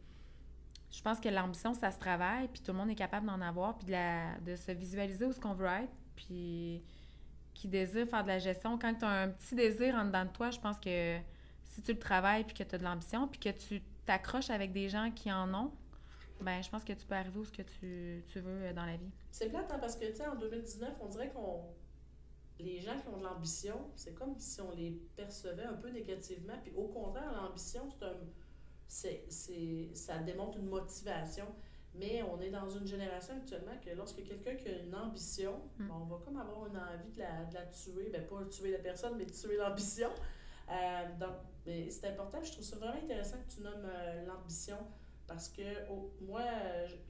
je 0.91 1.01
pense 1.01 1.19
que 1.19 1.29
l'ambition, 1.29 1.73
ça 1.73 1.91
se 1.91 1.99
travaille, 1.99 2.47
puis 2.47 2.61
tout 2.61 2.71
le 2.71 2.77
monde 2.77 2.89
est 2.89 2.95
capable 2.95 3.25
d'en 3.25 3.41
avoir, 3.41 3.77
puis 3.77 3.87
de, 3.87 4.43
de 4.43 4.55
se 4.55 4.71
visualiser 4.71 5.25
où 5.25 5.31
ce 5.31 5.39
qu'on 5.39 5.53
veut 5.53 5.67
être. 5.67 5.91
Puis 6.15 6.83
qui 7.53 7.67
désire 7.67 8.07
faire 8.07 8.23
de 8.23 8.29
la 8.29 8.39
gestion, 8.39 8.77
quand 8.79 8.93
tu 8.95 9.05
as 9.05 9.09
un 9.09 9.29
petit 9.29 9.55
désir 9.55 9.95
en 9.95 10.05
dedans 10.05 10.25
de 10.25 10.31
toi, 10.31 10.49
je 10.49 10.59
pense 10.59 10.79
que 10.79 11.17
si 11.65 11.81
tu 11.81 11.93
le 11.93 11.99
travailles 11.99 12.43
puis 12.43 12.53
que 12.53 12.63
tu 12.63 12.75
as 12.75 12.77
de 12.77 12.83
l'ambition 12.83 13.27
puis 13.27 13.39
que 13.39 13.49
tu 13.49 13.81
t'accroches 14.05 14.49
avec 14.49 14.71
des 14.71 14.89
gens 14.89 15.11
qui 15.11 15.31
en 15.31 15.53
ont, 15.53 15.71
ben 16.41 16.61
je 16.61 16.69
pense 16.69 16.83
que 16.83 16.93
tu 16.93 17.05
peux 17.05 17.15
arriver 17.15 17.39
où 17.39 17.45
ce 17.45 17.51
que 17.51 17.61
tu, 17.61 18.23
tu 18.27 18.39
veux 18.39 18.65
euh, 18.65 18.73
dans 18.73 18.85
la 18.85 18.97
vie. 18.97 19.11
C'est 19.31 19.49
plate, 19.49 19.71
hein, 19.71 19.79
parce 19.79 19.95
que, 19.95 20.05
tu 20.05 20.15
sais, 20.15 20.27
en 20.27 20.35
2019, 20.35 20.97
on 21.01 21.07
dirait 21.07 21.31
qu'on... 21.31 21.63
Les 22.59 22.79
gens 22.79 22.99
qui 22.99 23.07
ont 23.07 23.17
de 23.17 23.23
l'ambition, 23.23 23.91
c'est 23.95 24.13
comme 24.13 24.37
si 24.37 24.61
on 24.61 24.71
les 24.71 24.91
percevait 25.15 25.63
un 25.63 25.73
peu 25.73 25.89
négativement. 25.89 26.53
Puis 26.61 26.71
au 26.75 26.87
contraire, 26.87 27.31
l'ambition, 27.33 27.89
c'est 27.89 28.05
un... 28.05 28.15
C'est, 28.93 29.89
ça 29.95 30.19
démontre 30.19 30.59
une 30.59 30.69
motivation. 30.69 31.47
Mais 31.95 32.23
on 32.23 32.39
est 32.41 32.49
dans 32.49 32.67
une 32.69 32.87
génération 32.87 33.35
actuellement 33.35 33.77
que 33.83 33.91
lorsque 33.95 34.23
quelqu'un 34.23 34.55
qui 34.55 34.67
a 34.67 34.79
une 34.79 34.95
ambition, 34.95 35.61
hmm. 35.77 35.91
on 35.91 36.05
va 36.05 36.17
comme 36.23 36.37
avoir 36.37 36.67
une 36.67 36.77
envie 36.77 37.11
de 37.11 37.19
la, 37.19 37.45
de 37.45 37.53
la 37.53 37.65
tuer. 37.67 38.09
Ben, 38.11 38.25
pas 38.25 38.43
tuer 38.45 38.71
la 38.71 38.79
personne, 38.79 39.15
mais 39.17 39.25
de 39.25 39.31
tuer 39.31 39.57
l'ambition. 39.57 40.09
Euh, 40.69 41.19
donc, 41.19 41.35
mais 41.65 41.89
c'est 41.89 42.07
important. 42.07 42.41
Je 42.43 42.51
trouve 42.51 42.63
ça 42.63 42.75
vraiment 42.77 43.01
intéressant 43.01 43.37
que 43.47 43.53
tu 43.53 43.61
nommes 43.61 43.85
euh, 43.85 44.25
l'ambition 44.25 44.77
parce 45.27 45.49
que 45.49 45.61
moi, 46.21 46.43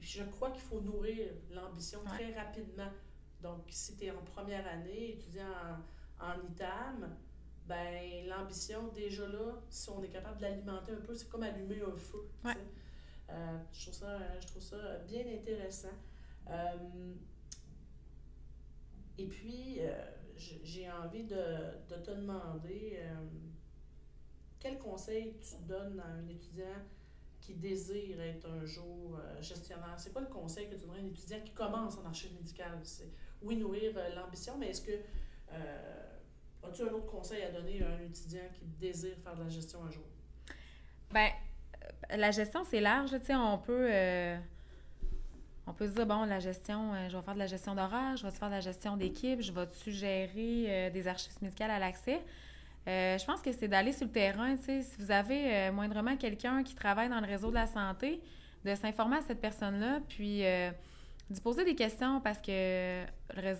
je, 0.00 0.22
crois 0.22 0.50
qu'il 0.50 0.62
faut 0.62 0.80
nourrir 0.80 1.32
l'ambition 1.50 2.00
très 2.04 2.32
rapidement. 2.32 2.90
Donc, 3.42 3.64
si 3.68 3.96
tu 3.96 4.04
es 4.04 4.10
en 4.10 4.22
première 4.22 4.66
année, 4.66 5.12
étudiant 5.12 5.52
en, 6.20 6.30
en 6.30 6.42
ITAM, 6.50 7.16
ben 7.66 8.26
l'ambition, 8.26 8.88
déjà 8.88 9.26
là, 9.26 9.62
si 9.70 9.88
on 9.90 10.02
est 10.02 10.08
capable 10.08 10.36
de 10.36 10.42
l'alimenter 10.42 10.92
un 10.92 11.00
peu, 11.00 11.14
c'est 11.14 11.28
comme 11.28 11.42
allumer 11.42 11.80
un 11.82 11.96
feu. 11.96 12.28
Euh, 13.30 13.58
je, 13.72 13.82
trouve 13.82 13.94
ça, 13.94 14.18
je 14.40 14.46
trouve 14.46 14.62
ça 14.62 14.98
bien 15.06 15.24
intéressant. 15.26 15.96
Euh, 16.50 17.14
et 19.16 19.26
puis, 19.26 19.76
euh, 19.80 20.04
j'ai 20.36 20.90
envie 20.90 21.24
de, 21.24 21.36
de, 21.88 21.96
te 22.02 22.10
demander 22.10 22.98
quel 24.58 24.78
conseil 24.78 25.36
tu 25.40 25.56
donnes 25.66 26.00
à 26.00 26.06
un 26.06 26.28
étudiant 26.28 26.82
qui 27.40 27.54
désire 27.54 28.20
être 28.20 28.46
un 28.46 28.64
jour 28.64 29.18
gestionnaire? 29.40 29.94
C'est 29.96 30.12
quoi 30.12 30.22
le 30.22 30.28
conseil 30.28 30.68
que 30.68 30.74
tu 30.74 30.80
donnerais 30.82 30.98
à 30.98 31.02
un 31.02 31.06
étudiant 31.06 31.40
qui 31.40 31.52
commence 31.52 31.96
en 31.96 32.04
archive 32.04 32.34
médicale? 32.34 32.80
C'est, 32.82 33.10
oui, 33.40 33.56
nourrir 33.56 33.96
l'ambition, 34.14 34.58
mais 34.58 34.70
est-ce 34.70 34.82
que 34.82 35.00
as-tu 36.68 36.82
un 36.82 36.92
autre 36.92 37.06
conseil 37.06 37.42
à 37.42 37.50
donner 37.50 37.82
à 37.82 37.88
un 37.88 38.00
étudiant 38.00 38.48
qui 38.52 38.64
désire 38.64 39.16
faire 39.22 39.34
de 39.36 39.44
la 39.44 39.48
gestion 39.48 39.80
un 39.84 39.90
jour? 39.90 40.04
Ben, 41.12 41.30
la 42.10 42.30
gestion, 42.30 42.64
c'est 42.64 42.80
large. 42.80 43.10
Tu 43.10 43.26
sais, 43.26 43.34
on 43.34 43.58
peut... 43.58 43.88
Euh, 43.90 44.36
on 45.66 45.72
peut 45.72 45.88
se 45.88 45.92
dire, 45.94 46.06
bon, 46.06 46.24
la 46.24 46.40
gestion, 46.40 46.92
euh, 46.92 47.08
je 47.08 47.16
vais 47.16 47.22
faire 47.22 47.34
de 47.34 47.38
la 47.38 47.46
gestion 47.46 47.74
d'horaire, 47.74 48.16
je 48.16 48.26
vais 48.26 48.30
faire 48.30 48.48
de 48.48 48.54
la 48.54 48.60
gestion 48.60 48.98
d'équipe, 48.98 49.40
je 49.40 49.50
vais 49.50 49.66
suggérer 49.72 50.66
euh, 50.68 50.90
des 50.90 51.08
archives 51.08 51.32
médicales 51.40 51.70
à 51.70 51.78
l'accès? 51.78 52.20
je 52.86 53.24
pense 53.24 53.40
que 53.40 53.50
c'est 53.50 53.66
d'aller 53.66 53.92
sur 53.92 54.04
le 54.04 54.12
terrain, 54.12 54.56
tu 54.56 54.64
sais, 54.64 54.82
si 54.82 54.96
vous 54.98 55.10
avez 55.10 55.70
moindrement 55.70 56.18
quelqu'un 56.18 56.62
qui 56.62 56.74
travaille 56.74 57.08
dans 57.08 57.20
le 57.20 57.26
réseau 57.26 57.48
de 57.48 57.54
la 57.54 57.66
santé, 57.66 58.20
de 58.62 58.74
s'informer 58.74 59.16
à 59.16 59.22
cette 59.22 59.40
personne-là, 59.40 60.00
puis 60.06 60.42
d'y 61.30 61.40
poser 61.40 61.64
des 61.64 61.74
questions 61.74 62.20
parce 62.20 62.42
que, 62.42 63.04
tu 63.04 63.40
sais, 63.40 63.56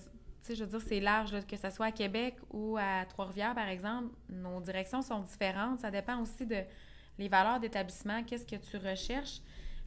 je 0.48 0.64
veux 0.64 0.70
dire, 0.70 0.80
c'est 0.86 1.00
large, 1.00 1.46
que 1.46 1.56
ce 1.56 1.70
soit 1.70 1.86
à 1.86 1.92
Québec 1.92 2.36
ou 2.50 2.76
à 2.76 3.04
Trois-Rivières, 3.06 3.54
par 3.54 3.68
exemple, 3.68 4.14
nos 4.28 4.60
directions 4.60 5.00
sont 5.00 5.20
différentes. 5.20 5.78
Ça 5.78 5.90
dépend 5.90 6.20
aussi 6.20 6.44
de 6.44 6.62
les 7.18 7.28
valeurs 7.28 7.60
d'établissement, 7.60 8.22
qu'est-ce 8.24 8.44
que 8.44 8.56
tu 8.56 8.76
recherches. 8.76 9.40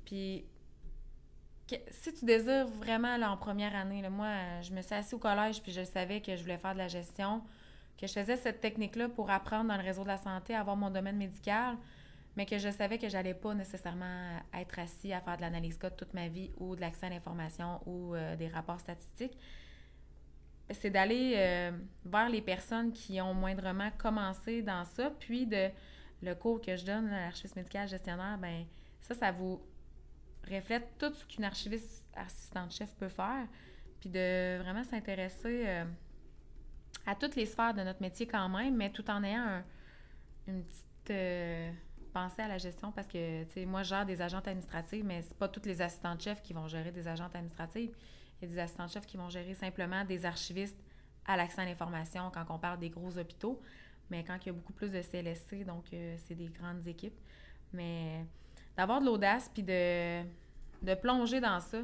Puis, 0.06 0.46
si 1.92 2.14
tu 2.14 2.26
désires 2.26 2.68
vraiment 2.68 3.16
en 3.16 3.38
première 3.38 3.76
année, 3.76 4.08
moi, 4.10 4.62
je 4.62 4.72
me 4.74 4.82
suis 4.82 4.96
assise 4.96 5.14
au 5.14 5.20
collège 5.20 5.62
puis 5.62 5.72
je 5.72 5.84
savais 5.84 6.22
que 6.22 6.36
je 6.36 6.42
voulais 6.42 6.58
faire 6.58 6.74
de 6.74 6.78
la 6.78 6.88
gestion, 6.88 7.44
que 8.00 8.08
je 8.08 8.14
faisais 8.14 8.38
cette 8.38 8.62
technique-là 8.62 9.10
pour 9.10 9.30
apprendre 9.30 9.68
dans 9.68 9.78
le 9.78 9.84
réseau 9.84 10.04
de 10.04 10.08
la 10.08 10.18
santé, 10.18 10.56
avoir 10.56 10.78
mon 10.78 10.90
domaine 10.90 11.18
médical, 11.18 11.76
mais 12.38 12.46
que 12.46 12.58
je 12.58 12.70
savais 12.70 12.98
que 12.98 13.10
j'allais 13.10 13.34
pas 13.34 13.54
nécessairement 13.54 14.40
être 14.54 14.80
assis 14.80 15.12
à 15.12 15.20
faire 15.20 15.38
de 15.38 15.42
l'analyse 15.42 15.78
code 15.78 15.98
toute 15.98 16.14
ma 16.14 16.28
vie 16.28 16.52
ou 16.58 16.76
de 16.76 16.82
l'accès 16.82 17.08
à 17.08 17.10
l'information 17.10 17.82
ou 17.86 18.16
euh, 18.16 18.36
des 18.36 18.48
rapports 18.48 18.80
statistiques. 18.80 19.38
C'est 20.72 20.90
d'aller 20.90 21.34
euh, 21.38 21.72
vers 22.06 22.30
les 22.30 22.42
personnes 22.42 22.92
qui 22.92 23.22
ont 23.22 23.34
moindrement 23.34 23.90
commencé 23.98 24.62
dans 24.62 24.84
ça, 24.84 25.12
puis 25.20 25.46
de 25.46 25.70
le 26.22 26.34
cours 26.34 26.60
que 26.60 26.76
je 26.76 26.86
donne, 26.86 27.10
l'archiviste 27.10 27.56
médical 27.56 27.88
gestionnaire, 27.88 28.38
ben 28.38 28.66
ça, 29.02 29.14
ça 29.14 29.32
vous 29.32 29.62
reflète 30.50 30.88
tout 30.98 31.14
ce 31.14 31.26
qu'une 31.26 31.44
archiviste 31.44 32.06
assistante-chef 32.16 32.94
peut 32.96 33.10
faire, 33.10 33.48
puis 34.00 34.10
de 34.10 34.58
vraiment 34.62 34.84
s'intéresser 34.84 35.64
euh, 35.68 35.86
à 37.06 37.16
toutes 37.16 37.36
les 37.36 37.46
sphères 37.46 37.74
de 37.74 37.82
notre 37.82 38.02
métier 38.02 38.28
quand 38.28 38.50
même, 38.50 38.76
mais 38.76 38.92
tout 38.92 39.10
en 39.10 39.24
ayant 39.24 39.62
une 40.48 40.64
petite 40.64 41.12
euh, 41.12 41.72
pensée 42.14 42.42
à 42.42 42.48
la 42.48 42.58
gestion 42.58 42.92
parce 42.92 43.08
que, 43.08 43.44
tu 43.44 43.52
sais, 43.54 43.66
moi, 43.66 43.84
je 43.84 43.90
gère 43.90 44.06
des 44.06 44.22
agentes 44.22 44.48
administratives, 44.48 45.06
mais 45.06 45.22
c'est 45.22 45.38
pas 45.38 45.48
toutes 45.48 45.66
les 45.66 45.82
assistantes-chefs 45.82 46.42
qui 46.42 46.54
vont 46.54 46.68
gérer 46.68 46.92
des 46.92 47.08
agentes 47.08 47.36
administratives. 47.36 47.92
Il 48.42 48.48
y 48.48 48.52
a 48.52 48.54
des 48.54 48.60
assistantes-chefs 48.60 49.06
qui 49.06 49.18
vont 49.18 49.30
gérer 49.30 49.54
simplement 49.54 50.06
des 50.06 50.26
archivistes 50.26 50.78
à 51.26 51.36
l'accès 51.36 51.62
à 51.62 51.66
l'information 51.66 52.32
quand 52.34 52.46
on 52.50 52.60
parle 52.60 52.80
des 52.80 52.90
gros 52.90 53.18
hôpitaux 53.18 53.62
mais 54.10 54.24
quand 54.24 54.38
il 54.42 54.48
y 54.48 54.50
a 54.50 54.54
beaucoup 54.54 54.74
plus 54.74 54.92
de 54.92 55.02
CLSC, 55.02 55.66
donc 55.66 55.86
euh, 55.94 56.16
c'est 56.26 56.36
des 56.36 56.48
grandes 56.48 56.88
équipes. 56.88 57.18
Mais 57.74 58.26
d'avoir 58.76 59.02
de 59.02 59.06
l'audace 59.06 59.50
puis 59.54 59.64
de, 59.64 60.22
de 60.82 60.94
plonger 60.96 61.40
dans 61.40 61.60
ça. 61.60 61.80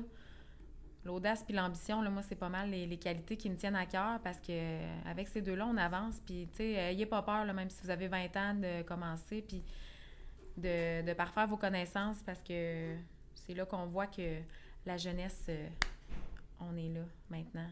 L'audace 1.04 1.44
puis 1.44 1.54
l'ambition, 1.54 2.02
là, 2.02 2.10
moi, 2.10 2.22
c'est 2.22 2.36
pas 2.36 2.48
mal 2.48 2.70
les, 2.70 2.98
qualités 2.98 3.36
qui 3.36 3.50
me 3.50 3.58
tiennent 3.58 3.76
à 3.76 3.86
cœur 3.86 4.22
parce 4.24 4.40
que 4.40 4.80
avec 5.06 5.28
ces 5.28 5.42
deux-là, 5.42 5.68
on 5.68 5.76
avance. 5.76 6.22
Puis, 6.26 6.48
tu 6.52 6.60
sais, 6.60 6.72
ayez 6.74 7.06
pas 7.06 7.22
peur, 7.22 7.46
même 7.54 7.70
si 7.70 7.82
vous 7.84 7.90
avez 7.90 8.08
20 8.08 8.38
ans, 8.38 8.54
de 8.54 8.84
commencer, 8.84 9.42
puis 9.42 9.64
de, 10.56 11.06
de 11.06 11.14
parfaire 11.14 11.48
vos 11.48 11.58
connaissances 11.58 12.22
parce 12.24 12.42
que 12.42 12.96
c'est 13.36 13.54
là 13.54 13.66
qu'on 13.66 13.88
voit 13.88 14.08
que 14.08 14.38
la 14.86 14.96
jeunesse, 14.96 15.46
euh, 15.50 15.68
on 16.72 16.76
est 16.78 16.90
là 16.90 17.06
maintenant. 17.30 17.68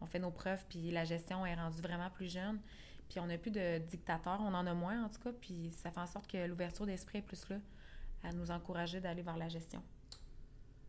On, 0.00 0.06
fait 0.06 0.18
nos 0.18 0.30
preuves, 0.30 0.64
puis 0.68 0.90
la 0.90 1.04
gestion 1.04 1.46
est 1.46 1.54
rendue 1.54 1.80
vraiment 1.80 2.10
plus 2.10 2.32
jeune. 2.32 2.58
Puis 3.08 3.20
on 3.20 3.26
n'a 3.26 3.38
plus 3.38 3.50
de 3.50 3.78
dictateurs, 3.78 4.40
on 4.40 4.54
en 4.54 4.66
a 4.66 4.74
moins 4.74 5.04
en 5.04 5.08
tout 5.08 5.20
cas, 5.20 5.32
puis 5.32 5.70
ça 5.72 5.90
fait 5.90 6.00
en 6.00 6.06
sorte 6.06 6.26
que 6.26 6.46
l'ouverture 6.46 6.86
d'esprit 6.86 7.18
est 7.18 7.22
plus 7.22 7.48
là 7.48 7.56
à 8.22 8.32
nous 8.32 8.50
encourager 8.50 9.00
d'aller 9.00 9.22
vers 9.22 9.36
la 9.36 9.48
gestion. 9.48 9.82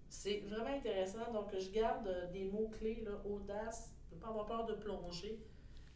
C'est 0.10 0.42
vraiment 0.42 0.76
intéressant. 0.76 1.32
Donc, 1.32 1.58
je 1.58 1.70
garde 1.72 2.06
euh, 2.08 2.30
des 2.32 2.44
mots-clés, 2.44 3.02
là, 3.06 3.12
audace, 3.26 3.94
ne 4.12 4.18
pas 4.18 4.28
avoir 4.28 4.46
peur 4.46 4.66
de 4.66 4.74
plonger, 4.74 5.40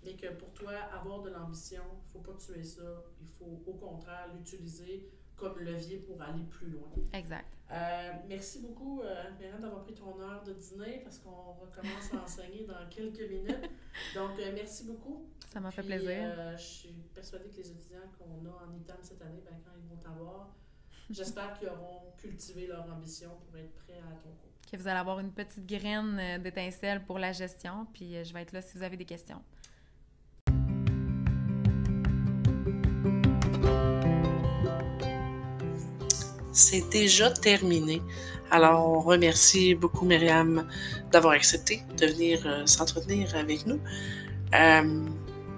mais 0.05 0.15
que 0.15 0.27
pour 0.33 0.53
toi, 0.53 0.71
avoir 0.93 1.21
de 1.21 1.29
l'ambition, 1.29 1.83
il 1.91 1.97
ne 1.97 2.23
faut 2.23 2.31
pas 2.31 2.37
tuer 2.37 2.63
ça. 2.63 3.03
Il 3.19 3.27
faut 3.27 3.61
au 3.67 3.73
contraire 3.73 4.29
l'utiliser 4.33 5.09
comme 5.35 5.59
levier 5.59 5.97
pour 5.97 6.21
aller 6.21 6.43
plus 6.49 6.69
loin. 6.69 6.89
Exact. 7.13 7.45
Euh, 7.71 8.11
merci 8.27 8.59
beaucoup, 8.59 9.01
euh, 9.01 9.23
d'avoir 9.59 9.83
pris 9.83 9.93
ton 9.93 10.19
heure 10.19 10.43
de 10.43 10.53
dîner 10.53 11.01
parce 11.03 11.17
qu'on 11.17 11.53
recommence 11.53 12.13
à 12.13 12.23
enseigner 12.23 12.65
dans 12.65 12.87
quelques 12.89 13.27
minutes. 13.29 13.69
Donc, 14.13 14.39
euh, 14.39 14.51
merci 14.53 14.85
beaucoup. 14.85 15.25
Ça 15.47 15.59
m'a 15.59 15.71
fait 15.71 15.83
plaisir. 15.83 16.09
Euh, 16.11 16.55
je 16.55 16.63
suis 16.63 16.95
persuadée 17.13 17.49
que 17.49 17.57
les 17.57 17.71
étudiants 17.71 18.01
qu'on 18.17 18.45
a 18.47 18.65
en 18.65 18.75
ITAM 18.75 18.97
cette 19.01 19.21
année, 19.21 19.41
ben, 19.43 19.57
quand 19.63 19.71
ils 19.77 19.89
vont 19.89 19.97
t'avoir, 19.97 20.55
j'espère 21.09 21.53
qu'ils 21.53 21.69
auront 21.69 22.11
cultivé 22.17 22.67
leur 22.67 22.87
ambition 22.91 23.31
pour 23.45 23.57
être 23.57 23.73
prêts 23.73 23.99
à 23.99 24.15
ton 24.15 24.29
cours. 24.29 24.51
Que 24.71 24.77
vous 24.77 24.87
allez 24.87 24.99
avoir 24.99 25.19
une 25.19 25.31
petite 25.31 25.65
graine 25.65 26.41
d'étincelle 26.41 27.03
pour 27.05 27.19
la 27.19 27.31
gestion, 27.31 27.87
puis 27.93 28.23
je 28.23 28.33
vais 28.33 28.41
être 28.41 28.51
là 28.51 28.61
si 28.61 28.77
vous 28.77 28.83
avez 28.83 28.97
des 28.97 29.05
questions. 29.05 29.41
C'est 36.55 36.89
déjà 36.89 37.29
terminé. 37.29 38.01
Alors, 38.49 38.87
on 38.89 39.01
remercie 39.01 39.75
beaucoup 39.75 40.05
Myriam 40.05 40.65
d'avoir 41.11 41.33
accepté 41.33 41.81
de 41.97 42.07
venir 42.07 42.41
euh, 42.45 42.65
s'entretenir 42.65 43.35
avec 43.35 43.67
nous. 43.67 43.79
Euh, 44.53 45.05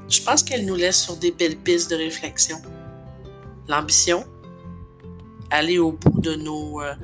je 0.09 0.21
pense 0.23 0.41
qu'elle 0.41 0.65
nous 0.65 0.75
laisse 0.75 0.99
sur 1.03 1.15
des 1.15 1.31
belles 1.31 1.57
pistes 1.57 1.91
de 1.91 1.95
réflexion. 1.95 2.57
L'ambition, 3.67 4.25
aller 5.51 5.77
au 5.77 5.91
bout 5.91 6.19
de 6.19 6.33
nos, 6.35 6.81
euh, 6.81 6.95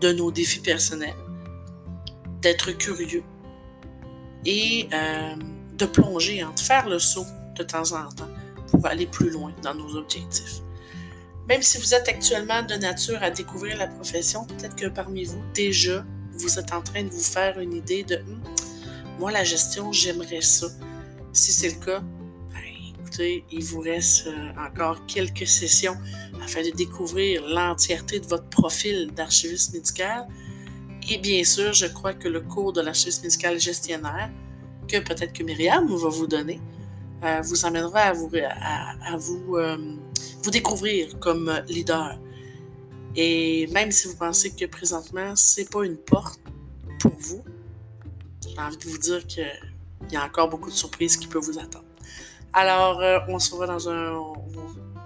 de 0.00 0.12
nos 0.12 0.32
défis 0.32 0.60
personnels, 0.60 1.14
d'être 2.42 2.72
curieux 2.72 3.22
et 4.44 4.88
de 5.76 5.86
plonger, 5.86 6.44
de 6.54 6.60
faire 6.60 6.88
le 6.88 7.00
saut 7.00 7.26
de 7.56 7.64
temps 7.64 7.92
en 7.92 8.08
temps 8.10 8.28
pour 8.70 8.86
aller 8.86 9.06
plus 9.06 9.30
loin 9.30 9.52
dans 9.62 9.74
nos 9.74 9.96
objectifs. 9.96 10.60
Même 11.48 11.62
si 11.62 11.78
vous 11.78 11.94
êtes 11.94 12.08
actuellement 12.08 12.62
de 12.62 12.74
nature 12.74 13.22
à 13.22 13.30
découvrir 13.30 13.78
la 13.78 13.86
profession, 13.86 14.44
peut-être 14.44 14.74
que 14.74 14.86
parmi 14.86 15.24
vous, 15.24 15.42
déjà, 15.54 16.04
vous 16.32 16.58
êtes 16.58 16.72
en 16.72 16.82
train 16.82 17.04
de 17.04 17.08
vous 17.08 17.22
faire 17.22 17.58
une 17.60 17.72
idée 17.72 18.02
de 18.02 18.16
hum, 18.16 18.40
moi, 19.18 19.30
la 19.30 19.44
gestion, 19.44 19.92
j'aimerais 19.92 20.42
ça. 20.42 20.66
Si 21.32 21.50
c'est 21.50 21.68
le 21.68 21.84
cas, 21.84 22.00
ben, 22.52 22.60
écoutez, 23.00 23.44
il 23.50 23.64
vous 23.64 23.80
reste 23.80 24.26
euh, 24.26 24.52
encore 24.58 25.06
quelques 25.06 25.46
sessions 25.46 25.96
afin 26.42 26.62
de 26.62 26.70
découvrir 26.70 27.42
l'entièreté 27.46 28.20
de 28.20 28.26
votre 28.26 28.48
profil 28.48 29.10
d'archiviste 29.14 29.72
médical. 29.72 30.26
Et 31.08 31.16
bien 31.18 31.44
sûr, 31.44 31.72
je 31.72 31.86
crois 31.86 32.12
que 32.12 32.28
le 32.28 32.40
cours 32.40 32.74
de 32.74 32.82
l'archiviste 32.82 33.22
médical 33.22 33.58
gestionnaire, 33.58 34.30
que 34.86 34.98
peut-être 34.98 35.32
que 35.32 35.42
Myriam 35.42 35.86
va 35.86 36.08
vous 36.08 36.26
donner, 36.26 36.60
euh, 37.24 37.40
vous 37.42 37.64
amènera 37.64 38.00
à 38.00 38.12
vous, 38.12 38.30
à, 38.34 39.16
vous 39.16 39.56
euh, 39.56 39.96
vous 40.42 40.50
découvrir 40.50 41.18
comme 41.18 41.52
leader. 41.68 42.18
Et 43.14 43.66
même 43.68 43.90
si 43.90 44.08
vous 44.08 44.16
pensez 44.16 44.50
que 44.54 44.66
présentement, 44.66 45.34
c'est 45.34 45.70
pas 45.70 45.84
une 45.84 45.96
porte 45.96 46.40
pour 47.00 47.12
vous, 47.18 47.42
j'ai 48.46 48.58
envie 48.60 48.76
de 48.76 48.88
vous 48.88 48.98
dire 48.98 49.26
qu'il 49.26 49.46
y 50.10 50.16
a 50.16 50.24
encore 50.24 50.48
beaucoup 50.50 50.70
de 50.70 50.74
surprises 50.74 51.16
qui 51.16 51.26
peuvent 51.26 51.42
vous 51.42 51.58
attendre. 51.58 51.84
Alors, 52.52 53.00
euh, 53.00 53.18
on 53.28 53.38
se 53.38 53.50
revoit 53.52 53.66
dans 53.66 53.88
un. 53.88 54.12
On, 54.12 54.34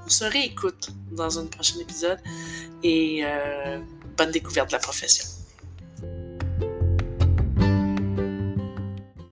se 0.09 0.25
réécoute 0.25 0.91
dans 1.13 1.39
un 1.39 1.47
prochain 1.47 1.79
épisode 1.79 2.19
et 2.83 3.23
bonne 4.17 4.33
découverte 4.33 4.71
de 4.71 4.73
la 4.73 4.81
profession. 4.81 5.25